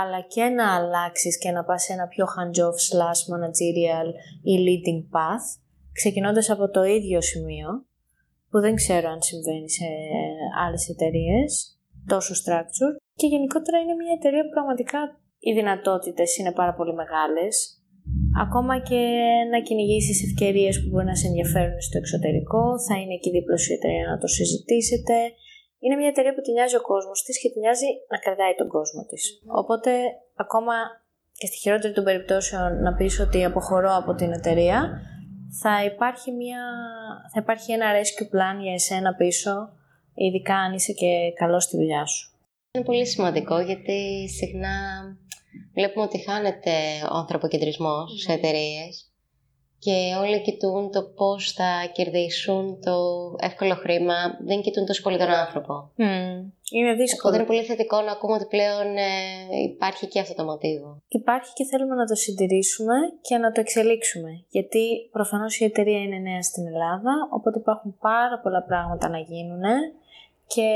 αλλά 0.00 0.20
και 0.34 0.44
να 0.58 0.66
αλλάξεις 0.76 1.38
και 1.38 1.50
να 1.50 1.64
πας 1.64 1.82
σε 1.82 1.92
ένα 1.92 2.06
πιο 2.12 2.24
hands-off 2.34 2.78
slash 2.88 3.20
managerial 3.32 4.08
ή 4.52 4.54
leading 4.66 5.00
path, 5.14 5.46
ξεκινώντας 5.92 6.50
από 6.50 6.70
το 6.70 6.82
ίδιο 6.82 7.20
σημείο, 7.20 7.68
που 8.50 8.58
δεν 8.60 8.74
ξέρω 8.74 9.06
αν 9.14 9.22
συμβαίνει 9.22 9.70
σε 9.70 9.88
άλλες 10.64 10.88
εταιρείες, 10.88 11.50
τόσο 12.06 12.32
structure. 12.42 12.94
Και 13.14 13.26
γενικότερα 13.26 13.76
είναι 13.78 13.94
μια 14.00 14.12
εταιρεία 14.18 14.42
που 14.44 14.54
πραγματικά 14.56 15.00
οι 15.38 15.52
δυνατότητες 15.52 16.36
είναι 16.36 16.52
πάρα 16.52 16.74
πολύ 16.74 16.94
μεγάλες. 16.94 17.54
Ακόμα 18.44 18.74
και 18.88 19.00
να 19.52 19.58
κυνηγήσεις 19.60 20.18
ευκαιρίες 20.28 20.74
που 20.80 20.88
μπορεί 20.90 21.06
να 21.12 21.18
σε 21.20 21.26
ενδιαφέρουν 21.26 21.80
στο 21.80 21.98
εξωτερικό, 21.98 22.62
θα 22.86 22.94
είναι 23.00 23.14
εκεί 23.18 23.30
δίπλα 23.30 23.56
σου 23.56 23.72
η 23.72 23.74
εταιρεία 23.74 24.06
να 24.12 24.18
το 24.18 24.26
συζητήσετε. 24.26 25.16
Είναι 25.82 25.96
μια 25.96 26.08
εταιρεία 26.08 26.34
που 26.34 26.40
τη 26.40 26.52
νοιάζει 26.52 26.76
ο 26.76 26.80
κόσμος 26.80 27.22
της 27.22 27.40
και 27.40 27.48
τη 27.50 27.58
νοιάζει 27.58 27.86
να 28.12 28.18
κρατάει 28.18 28.54
τον 28.54 28.68
κόσμο 28.68 29.04
της. 29.10 29.22
Οπότε 29.46 29.90
ακόμα 30.34 30.74
και 31.38 31.46
στη 31.46 31.56
χειρότερη 31.56 31.92
των 31.94 32.04
περιπτώσεων 32.04 32.82
να 32.82 32.94
πεις 32.94 33.20
ότι 33.20 33.44
αποχωρώ 33.44 33.96
από 33.96 34.14
την 34.14 34.32
εταιρεία, 34.32 35.00
θα 35.62 35.84
υπάρχει, 35.84 36.30
μια, 36.32 36.62
θα 37.32 37.40
υπάρχει 37.40 37.72
ένα 37.72 37.86
rescue 37.92 38.28
plan 38.34 38.56
για 38.62 38.72
εσένα 38.72 39.14
πίσω, 39.14 39.52
ειδικά 40.14 40.56
αν 40.56 40.72
είσαι 40.74 40.92
και 40.92 41.32
καλός 41.34 41.64
στη 41.64 41.76
δουλειά 41.76 42.06
σου. 42.06 42.30
Είναι 42.70 42.84
πολύ 42.84 43.06
σημαντικό 43.06 43.60
γιατί 43.60 44.28
συχνά 44.28 44.76
βλέπουμε 45.74 46.04
ότι 46.04 46.24
χάνεται 46.24 46.72
ο 47.12 47.16
ανθρωποκεντρισμός 47.16 48.20
σε 48.22 48.32
εταιρείες 48.32 49.11
και 49.84 49.96
όλοι 50.22 50.42
κοιτούν 50.42 50.90
το 50.90 51.02
πώς 51.02 51.52
θα 51.52 51.70
κερδίσουν 51.92 52.80
το 52.86 52.96
εύκολο 53.38 53.74
χρήμα, 53.74 54.18
δεν 54.48 54.60
κοιτούν 54.60 54.86
τόσο 54.86 55.02
πολύ 55.02 55.18
τον 55.18 55.30
άνθρωπο. 55.30 55.90
Mm. 55.98 56.34
Είναι 56.76 56.92
δύσκολο. 56.94 57.20
Οπότε 57.22 57.36
είναι 57.36 57.50
πολύ 57.52 57.62
θετικό 57.70 57.96
να 58.00 58.12
ακούμε 58.12 58.34
ότι 58.34 58.46
πλέον 58.54 58.96
ε, 58.96 59.12
υπάρχει 59.70 60.06
και 60.06 60.20
αυτό 60.20 60.34
το 60.34 60.44
μοτίβο. 60.44 61.02
Υπάρχει 61.08 61.52
και 61.52 61.64
θέλουμε 61.64 61.94
να 61.94 62.06
το 62.06 62.14
συντηρήσουμε 62.14 62.94
και 63.20 63.36
να 63.36 63.52
το 63.52 63.60
εξελίξουμε. 63.60 64.30
Γιατί 64.48 64.84
προφανώς 65.12 65.60
η 65.60 65.64
εταιρεία 65.64 66.00
είναι 66.02 66.18
νέα 66.18 66.42
στην 66.42 66.66
Ελλάδα, 66.66 67.12
οπότε 67.30 67.58
υπάρχουν 67.58 67.96
πάρα 68.00 68.36
πολλά 68.42 68.62
πράγματα 68.62 69.08
να 69.08 69.18
γίνουν 69.18 69.64
και 70.46 70.68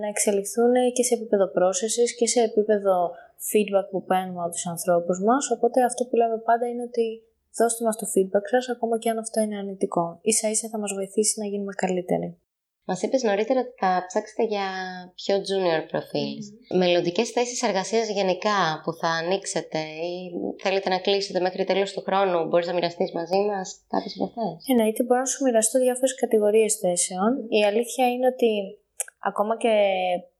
να 0.00 0.06
εξελιχθούν 0.08 0.72
και 0.92 1.02
σε 1.02 1.14
επίπεδο 1.14 1.44
processes 1.56 2.10
και 2.18 2.26
σε 2.26 2.40
επίπεδο 2.40 2.94
feedback 3.48 3.86
που 3.90 4.04
παίρνουμε 4.04 4.40
από 4.42 4.50
τους 4.50 4.66
ανθρώπους 4.66 5.18
μας. 5.26 5.50
Οπότε 5.50 5.84
αυτό 5.84 6.04
που 6.04 6.16
λέμε 6.16 6.38
πάντα 6.48 6.68
είναι 6.68 6.82
ότι 6.82 7.22
δώστε 7.58 7.84
μας 7.84 7.96
το 7.96 8.06
feedback 8.12 8.46
σας, 8.50 8.68
ακόμα 8.74 8.98
και 8.98 9.10
αν 9.10 9.18
αυτό 9.18 9.40
είναι 9.40 9.56
αρνητικό. 9.56 10.18
Ίσα 10.22 10.48
ίσα 10.50 10.68
θα 10.68 10.78
μας 10.78 10.92
βοηθήσει 10.98 11.40
να 11.40 11.46
γίνουμε 11.46 11.72
καλύτεροι. 11.72 12.38
Μας 12.88 13.02
είπες 13.02 13.22
νωρίτερα 13.22 13.60
ότι 13.60 13.74
θα 13.82 14.04
ψάξετε 14.08 14.42
για 14.52 14.66
πιο 15.14 15.34
junior 15.48 15.82
profiles. 15.92 16.46
Mm-hmm. 16.48 16.76
Μελλοντικές 16.80 17.28
θέσεις 17.30 17.62
εργασίας 17.62 18.08
γενικά 18.08 18.58
που 18.82 18.92
θα 19.00 19.08
ανοίξετε 19.08 19.78
ή 20.12 20.14
θέλετε 20.62 20.88
να 20.88 20.98
κλείσετε 20.98 21.40
μέχρι 21.40 21.64
τέλος 21.64 21.92
του 21.92 22.02
χρόνου, 22.06 22.46
μπορείς 22.46 22.66
να 22.66 22.74
μοιραστείς 22.74 23.12
μαζί 23.12 23.40
μας 23.50 23.66
κάποιες 23.88 24.14
από 24.14 24.24
αυτές; 24.24 24.68
Εννοείται, 24.70 25.02
μπορώ 25.02 25.20
να 25.20 25.30
σου 25.32 25.44
μοιραστώ 25.44 25.78
διάφορες 25.78 26.14
κατηγορίες 26.14 26.74
θέσεων. 26.82 27.32
Η 27.48 27.64
αλήθεια 27.64 28.04
είναι 28.12 28.26
ότι 28.26 28.50
ακόμα 29.30 29.56
και 29.56 29.74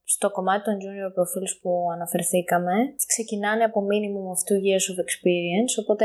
στο 0.05 0.31
κομμάτι 0.31 0.63
των 0.65 0.75
junior 0.83 1.11
profiles 1.17 1.55
που 1.61 1.73
αναφερθήκαμε, 1.95 2.75
ξεκινάνε 3.07 3.65
από 3.65 3.81
minimum 3.91 4.27
of 4.35 4.39
two 4.49 4.61
years 4.67 4.87
of 4.93 4.97
experience, 5.07 5.73
οπότε 5.83 6.05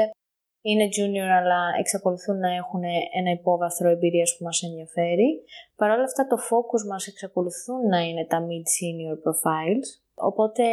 είναι 0.61 0.89
junior 0.95 1.29
αλλά 1.39 1.61
εξακολουθούν 1.79 2.37
να 2.39 2.55
έχουν 2.55 2.83
ένα 3.19 3.31
υπόβαθρο 3.31 3.89
εμπειρίας 3.89 4.35
που 4.37 4.43
μας 4.43 4.61
ενδιαφέρει. 4.63 5.43
Παρ' 5.75 5.91
όλα 5.91 6.03
αυτά 6.03 6.27
το 6.27 6.37
focus 6.49 6.87
μας 6.89 7.07
εξακολουθούν 7.07 7.87
να 7.87 7.99
είναι 7.99 8.25
τα 8.25 8.39
mid-senior 8.47 9.17
profiles, 9.25 9.87
οπότε 10.13 10.63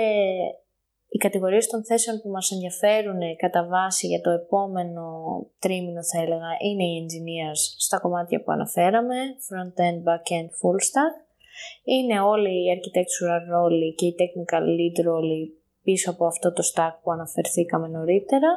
οι 1.11 1.19
κατηγορίες 1.19 1.67
των 1.67 1.85
θέσεων 1.85 2.21
που 2.21 2.29
μας 2.29 2.51
ενδιαφέρουν 2.51 3.21
κατά 3.37 3.67
βάση 3.67 4.07
για 4.07 4.21
το 4.21 4.31
επόμενο 4.31 5.05
τρίμηνο 5.59 6.03
θα 6.05 6.23
έλεγα 6.23 6.51
είναι 6.67 6.85
οι 6.85 6.95
engineers 7.03 7.63
στα 7.87 7.99
κομμάτια 7.99 8.43
που 8.43 8.53
αναφέραμε, 8.53 9.15
front-end, 9.47 9.99
back-end, 10.09 10.49
full 10.61 10.81
stack. 10.89 11.15
Είναι 11.85 12.21
όλοι 12.21 12.51
οι 12.51 12.67
architectural 12.77 13.43
ρόλοι 13.51 13.95
και 13.95 14.07
οι 14.07 14.15
technical 14.21 14.63
lead 14.63 15.05
ρόλοι 15.05 15.59
πίσω 15.83 16.11
από 16.11 16.27
αυτό 16.27 16.53
το 16.53 16.63
stack 16.75 16.95
που 17.03 17.11
αναφερθήκαμε 17.11 17.89
νωρίτερα 17.89 18.49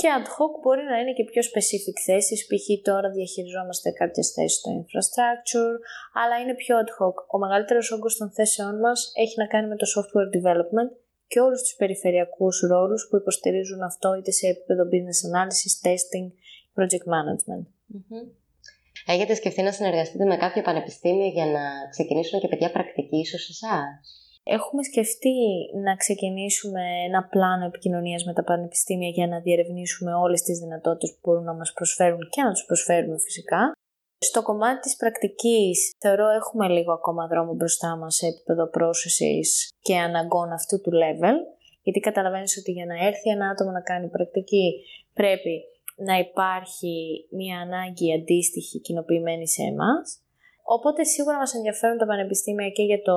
Και 0.00 0.08
ad 0.18 0.26
hoc 0.34 0.52
μπορεί 0.62 0.84
να 0.92 0.96
είναι 1.00 1.12
και 1.12 1.24
πιο 1.24 1.42
specific 1.50 1.96
θέσεις, 2.06 2.46
π.χ. 2.46 2.66
τώρα 2.82 3.08
διαχειριζόμαστε 3.10 3.90
κάποιες 3.90 4.28
θέσεις 4.34 4.58
στο 4.58 4.70
infrastructure, 4.80 5.74
αλλά 6.20 6.36
είναι 6.42 6.54
πιο 6.54 6.74
ad 6.82 6.90
hoc. 6.98 7.16
Ο 7.34 7.38
μεγαλύτερος 7.38 7.90
όγκος 7.90 8.16
των 8.16 8.30
θέσεών 8.30 8.78
μας 8.78 9.12
έχει 9.14 9.34
να 9.38 9.46
κάνει 9.46 9.66
με 9.68 9.76
το 9.76 9.86
software 9.94 10.28
development 10.36 10.90
και 11.26 11.40
όλους 11.40 11.60
τους 11.62 11.74
περιφερειακούς 11.74 12.60
ρόλους 12.60 13.06
που 13.08 13.16
υποστηρίζουν 13.16 13.82
αυτό 13.82 14.14
είτε 14.14 14.30
σε 14.30 14.46
επίπεδο 14.46 14.82
business 14.92 15.20
analysis, 15.30 15.72
testing, 15.86 16.26
project 16.76 17.06
management. 17.14 17.64
Έχετε 19.06 19.34
σκεφτεί 19.34 19.62
να 19.62 19.72
συνεργαστείτε 19.72 20.24
με 20.24 20.36
κάποιο 20.36 20.62
πανεπιστήμιο 20.62 21.26
για 21.26 21.46
να 21.46 21.88
ξεκινήσουν 21.90 22.40
και 22.40 22.48
παιδιά 22.48 22.70
πρακτική 22.70 23.16
ίσως 23.16 23.48
εσάς; 23.48 24.23
Έχουμε 24.46 24.82
σκεφτεί 24.82 25.36
να 25.84 25.96
ξεκινήσουμε 25.96 26.82
ένα 27.06 27.28
πλάνο 27.30 27.64
επικοινωνίας 27.64 28.24
με 28.24 28.32
τα 28.32 28.44
πανεπιστήμια 28.44 29.08
για 29.08 29.26
να 29.26 29.40
διερευνήσουμε 29.40 30.14
όλες 30.14 30.42
τις 30.42 30.58
δυνατότητες 30.58 31.10
που 31.10 31.18
μπορούν 31.22 31.44
να 31.44 31.54
μας 31.54 31.72
προσφέρουν 31.72 32.28
και 32.30 32.42
να 32.42 32.52
τους 32.52 32.64
προσφέρουμε 32.64 33.18
φυσικά. 33.18 33.72
Στο 34.18 34.42
κομμάτι 34.42 34.80
της 34.80 34.96
πρακτικής 34.96 35.90
θεωρώ 35.98 36.28
έχουμε 36.28 36.68
λίγο 36.68 36.92
ακόμα 36.92 37.26
δρόμο 37.26 37.54
μπροστά 37.54 37.96
μας 37.96 38.14
σε 38.14 38.26
επίπεδο 38.26 38.68
πρόσεσης 38.68 39.70
και 39.80 39.96
αναγκών 39.96 40.52
αυτού 40.52 40.80
του 40.80 40.90
level, 40.90 41.36
γιατί 41.82 42.00
καταλαβαίνεις 42.00 42.58
ότι 42.58 42.70
για 42.72 42.86
να 42.86 43.06
έρθει 43.06 43.30
ένα 43.30 43.48
άτομο 43.48 43.70
να 43.70 43.80
κάνει 43.80 44.08
πρακτική 44.08 44.84
πρέπει 45.14 45.62
να 45.96 46.18
υπάρχει 46.18 47.26
μια 47.30 47.58
ανάγκη 47.58 48.14
αντίστοιχη 48.14 48.80
κοινοποιημένη 48.80 49.48
σε 49.48 49.62
εμάς. 49.62 50.18
Οπότε 50.64 51.04
σίγουρα 51.04 51.36
μας 51.36 51.54
ενδιαφέρουν 51.54 51.98
τα 51.98 52.06
πανεπιστήμια 52.06 52.70
και 52.70 52.82
για 52.82 53.02
το 53.02 53.16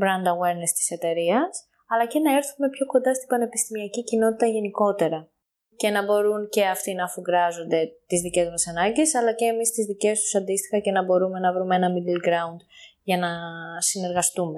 brand 0.00 0.26
awareness 0.34 0.72
της 0.74 0.90
εταιρείας, 0.90 1.68
αλλά 1.88 2.06
και 2.06 2.18
να 2.18 2.36
έρθουμε 2.36 2.68
πιο 2.68 2.86
κοντά 2.86 3.14
στην 3.14 3.28
πανεπιστημιακή 3.28 4.04
κοινότητα 4.04 4.46
γενικότερα 4.46 5.28
και 5.76 5.90
να 5.90 6.04
μπορούν 6.04 6.48
και 6.48 6.64
αυτοί 6.66 6.94
να 6.94 7.04
αφουγκράζονται 7.04 7.80
τις 8.06 8.20
δικές 8.20 8.48
μας 8.48 8.66
ανάγκες, 8.66 9.14
αλλά 9.14 9.32
και 9.32 9.44
εμείς 9.44 9.70
τις 9.70 9.86
δικές 9.86 10.20
τους 10.20 10.34
αντίστοιχα 10.34 10.78
και 10.78 10.90
να 10.90 11.04
μπορούμε 11.04 11.38
να 11.38 11.52
βρούμε 11.52 11.76
ένα 11.76 11.88
middle 11.94 12.28
ground 12.28 12.60
για 13.02 13.18
να 13.18 13.30
συνεργαστούμε 13.78 14.54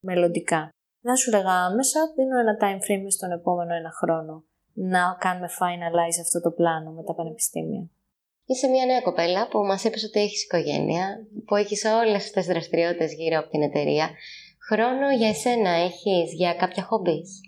μελλοντικά. 0.00 0.68
Να 1.00 1.14
σου 1.14 1.30
λέγα 1.30 1.52
άμεσα, 1.52 2.00
δίνω 2.16 2.38
ένα 2.38 2.56
time 2.60 2.80
frame 2.86 3.06
στον 3.08 3.30
επόμενο 3.30 3.74
ένα 3.74 3.90
χρόνο 3.90 4.44
να 4.72 5.16
κάνουμε 5.18 5.48
finalize 5.58 6.20
αυτό 6.20 6.40
το 6.40 6.50
πλάνο 6.50 6.90
με 6.90 7.02
τα 7.02 7.14
πανεπιστήμια. 7.14 7.90
Είσαι 8.44 8.68
μια 8.68 8.86
νέα 8.86 9.00
κοπέλα 9.00 9.48
που 9.48 9.58
μας 9.58 9.84
είπες 9.84 10.04
ότι 10.04 10.20
έχεις 10.20 10.44
οικογένεια, 10.44 11.26
που 11.46 11.56
έχεις 11.56 11.84
όλες 11.84 12.14
αυτές 12.14 12.44
τις 12.44 12.46
δραστηριότητες 12.46 13.14
γύρω 13.14 13.38
από 13.38 13.48
την 13.48 13.62
εταιρεία. 13.62 14.10
Χρόνο 14.72 15.06
για 15.18 15.28
εσένα 15.28 15.70
έχεις 15.70 16.32
για 16.40 16.54
κάποια 16.54 16.82
χόμπις. 16.82 17.40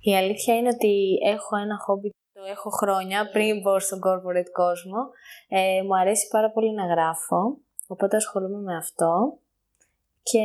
Η 0.00 0.16
αλήθεια 0.16 0.56
είναι 0.56 0.68
ότι 0.68 1.18
έχω 1.34 1.56
ένα 1.56 1.76
χόμπι 1.84 2.08
το 2.32 2.42
έχω 2.54 2.70
χρόνια 2.70 3.30
πριν 3.34 3.60
μπω 3.60 3.78
στον 3.78 3.98
corporate 4.06 4.50
κόσμο. 4.52 5.00
Ε, 5.48 5.82
μου 5.86 5.96
αρέσει 6.00 6.28
πάρα 6.30 6.50
πολύ 6.50 6.72
να 6.72 6.84
γράφω, 6.92 7.40
οπότε 7.86 8.16
ασχολούμαι 8.16 8.60
με 8.68 8.76
αυτό 8.76 9.38
και 10.22 10.44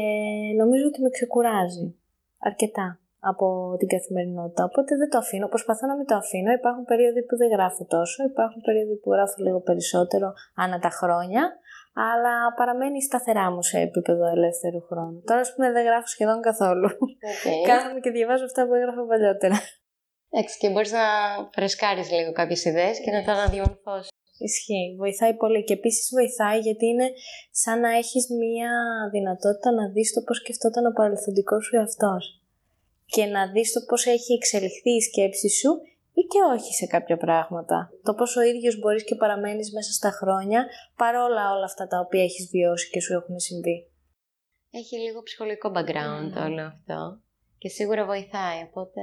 νομίζω 0.61 0.85
ότι 0.87 1.01
με 1.01 1.09
ξεκουράζει 1.09 1.95
αρκετά 2.37 2.99
από 3.19 3.75
την 3.79 3.87
καθημερινότητα. 3.87 4.63
Οπότε 4.63 4.95
δεν 4.95 5.09
το 5.09 5.17
αφήνω. 5.17 5.47
Προσπαθώ 5.47 5.87
να 5.87 5.95
μην 5.95 6.05
το 6.05 6.15
αφήνω. 6.15 6.51
Υπάρχουν 6.51 6.83
περίοδοι 6.91 7.21
που 7.27 7.35
δεν 7.37 7.49
γράφω 7.55 7.85
τόσο, 7.85 8.23
υπάρχουν 8.23 8.61
περίοδοι 8.61 8.95
που 9.01 9.11
γράφω 9.13 9.35
λίγο 9.45 9.59
περισσότερο 9.59 10.33
ανά 10.55 10.79
τα 10.79 10.89
χρόνια, 10.89 11.43
αλλά 12.07 12.33
παραμένει 12.59 12.99
σταθερά 13.03 13.51
μου 13.51 13.61
σε 13.69 13.77
επίπεδο 13.87 14.25
ελεύθερου 14.35 14.81
χρόνου. 14.89 15.21
Τώρα, 15.27 15.39
ας 15.39 15.53
πούμε, 15.53 15.71
δεν 15.71 15.83
γράφω 15.85 16.07
σχεδόν 16.07 16.41
καθόλου. 16.41 16.89
Okay. 17.33 17.59
Κάθομαι 17.69 17.99
και 17.99 18.11
διαβάζω 18.17 18.45
αυτά 18.49 18.61
που 18.67 18.73
έγραφα 18.73 19.03
παλιότερα. 19.11 19.57
Εντάξει, 20.31 20.57
και 20.61 20.69
μπορείς 20.69 20.91
να 20.91 21.05
φρεσκάρεις 21.55 22.07
λίγο 22.11 22.31
κάποιες 22.31 22.65
ιδέες 22.65 22.97
και 23.03 23.11
να 23.11 23.23
τα 23.23 23.31
αναδιαμορφώσει. 23.31 24.09
Ισχύει. 24.49 24.95
Βοηθάει 24.97 25.33
πολύ. 25.43 25.63
Και 25.63 25.73
επίσης 25.73 26.09
βοηθάει 26.17 26.59
γιατί 26.67 26.85
είναι 26.85 27.07
σαν 27.51 27.79
να 27.79 27.89
έχεις 28.01 28.25
μία 28.41 28.71
δυνατότητα 29.11 29.69
να 29.71 29.85
δεις 29.93 30.13
το 30.13 30.21
πώς 30.25 30.37
σκεφτόταν 30.37 30.85
ο 30.85 30.93
παρελθοντικός 30.99 31.65
σου 31.65 31.75
εαυτός 31.75 32.23
και 33.05 33.25
να 33.25 33.51
δεις 33.51 33.71
το 33.73 33.79
πώς 33.87 34.05
έχει 34.05 34.33
εξελιχθεί 34.33 34.91
η 34.99 35.01
σκέψη 35.01 35.49
σου 35.59 35.71
ή 36.13 36.21
και 36.21 36.39
όχι 36.53 36.73
σε 36.73 36.85
κάποια 36.85 37.17
πράγματα. 37.17 37.89
Το 38.03 38.13
πώς 38.13 38.35
ο 38.35 38.41
ίδιος 38.41 38.79
μπορείς 38.79 39.03
και 39.03 39.15
παραμένεις 39.15 39.73
μέσα 39.73 39.91
στα 39.91 40.09
χρόνια 40.09 40.67
παρόλα 40.95 41.51
όλα 41.51 41.65
αυτά 41.65 41.87
τα 41.87 41.99
οποία 41.99 42.23
έχεις 42.23 42.49
βιώσει 42.51 42.89
και 42.89 43.01
σου 43.01 43.13
έχουν 43.13 43.39
συμβεί. 43.39 43.77
Έχει 44.71 44.95
λίγο 44.97 45.23
ψυχολογικό 45.23 45.71
background 45.75 46.31
mm. 46.37 46.45
όλο 46.45 46.61
αυτό 46.61 47.21
και 47.61 47.69
σίγουρα 47.69 48.05
βοηθάει, 48.05 48.59
οπότε 48.67 49.01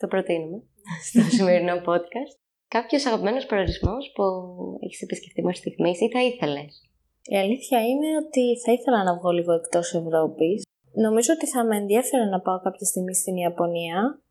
το 0.00 0.06
προτείνουμε 0.06 0.58
στο 1.08 1.20
σημερινό 1.36 1.76
podcast. 1.88 2.34
Κάποιος 2.68 3.06
αγαπημένος 3.06 3.46
προορισμός 3.46 4.12
που 4.14 4.24
έχεις 4.84 5.02
επισκεφτεί 5.02 5.42
μέχρι 5.42 5.58
στιγμής 5.58 6.00
ή 6.00 6.08
θα 6.14 6.22
ήθελες; 6.22 6.72
Η 7.22 7.36
αλήθεια 7.36 7.78
είναι 7.90 8.08
ότι 8.22 8.44
θα 8.64 8.72
ήθελα 8.72 9.04
να 9.04 9.16
βγω 9.16 9.30
λίγο 9.30 9.52
εκτός 9.52 9.94
Ευρώπης. 9.94 10.62
Νομίζω 11.06 11.32
ότι 11.32 11.46
θα 11.46 11.64
με 11.64 11.76
ενδιαφέρει 11.76 12.28
να 12.28 12.40
πάω 12.40 12.60
κάποια 12.60 12.86
στιγμή 12.86 13.14
στην 13.14 13.36
Ιαπωνία. 13.36 14.22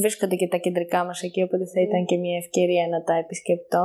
Βρίσκονται 0.00 0.36
και 0.36 0.48
τα 0.48 0.56
κεντρικά 0.56 1.04
μας 1.04 1.22
εκεί, 1.22 1.42
οπότε 1.42 1.64
θα 1.66 1.80
ήταν 1.80 2.04
και 2.04 2.16
μια 2.16 2.36
ευκαιρία 2.36 2.88
να 2.88 3.02
τα 3.02 3.14
επισκεπτώ. 3.14 3.84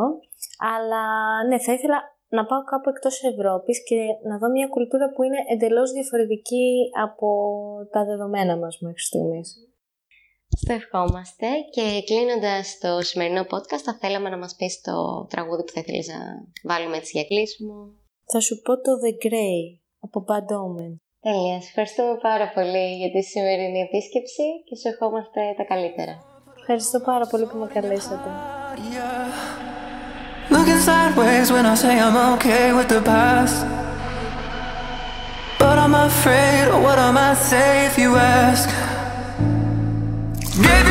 Αλλά 0.74 1.04
ναι, 1.48 1.60
θα 1.60 1.74
ήθελα 1.74 1.98
να 2.30 2.46
πάω 2.46 2.63
κάπου 2.63 2.89
εκτός 2.89 3.24
Ευρώπης 3.24 3.84
και 3.84 4.00
να 4.30 4.38
δω 4.38 4.48
μια 4.50 4.67
κουλτούρα 4.67 5.08
που 5.12 5.24
είναι 5.24 5.41
εντελώς 5.54 5.91
διαφορετική 5.91 6.67
από 7.06 7.30
τα 7.91 8.06
δεδομένα 8.06 8.58
μας 8.58 8.80
μέχρι 8.80 9.00
στιγμής. 9.00 9.48
Στο 10.62 10.74
ευχόμαστε 10.74 11.48
και 11.72 12.04
κλείνοντας 12.06 12.78
το 12.78 13.02
σημερινό 13.02 13.41
podcast 13.41 13.84
θα 13.84 13.98
θέλαμε 14.02 14.30
να 14.30 14.38
μας 14.38 14.56
πεις 14.56 14.82
το 14.82 15.26
τραγούδι 15.30 15.63
που 15.63 15.72
θα 15.72 15.80
ήθελες 15.80 16.08
να 16.08 16.20
βάλουμε 16.63 16.98
έτσι 16.98 17.12
για 17.17 17.26
κλείσιμο. 17.26 17.93
Θα 18.32 18.39
σου 18.39 18.62
πω 18.62 18.74
το 18.82 18.91
The 19.04 19.26
Grey 19.26 19.80
από 20.00 20.26
Bad 20.28 20.50
Omen. 20.63 20.93
Τέλεια. 21.21 21.56
ευχαριστούμε 21.56 22.15
πάρα 22.21 22.47
πολύ 22.56 22.86
για 23.01 23.10
τη 23.12 23.21
σημερινή 23.21 23.80
επίσκεψη 23.88 24.45
και 24.67 24.75
σου 24.80 24.88
ευχόμαστε 24.91 25.41
τα 25.58 25.63
καλύτερα. 25.63 26.13
Ευχαριστώ 26.60 26.99
πάρα 26.99 27.25
πολύ 27.32 27.45
που 27.45 27.58
με 27.58 27.67
καλέσατε. 27.73 28.30
Looking 30.49 30.82
sideways 30.89 31.51
when 31.51 31.65
I 31.65 31.75
say 31.84 31.99
I'm 32.06 32.17
okay 32.36 32.71
with 32.77 32.88
the 32.95 33.01
past. 33.12 33.58
But 35.60 35.77
I'm 35.84 35.95
afraid 36.12 36.65
of 36.73 36.80
what 36.86 36.97
I 37.08 37.10
might 37.19 37.39
say 37.51 37.69
if 37.89 37.97
you 37.97 38.15
ask. 38.15 38.69
Give 40.67 40.87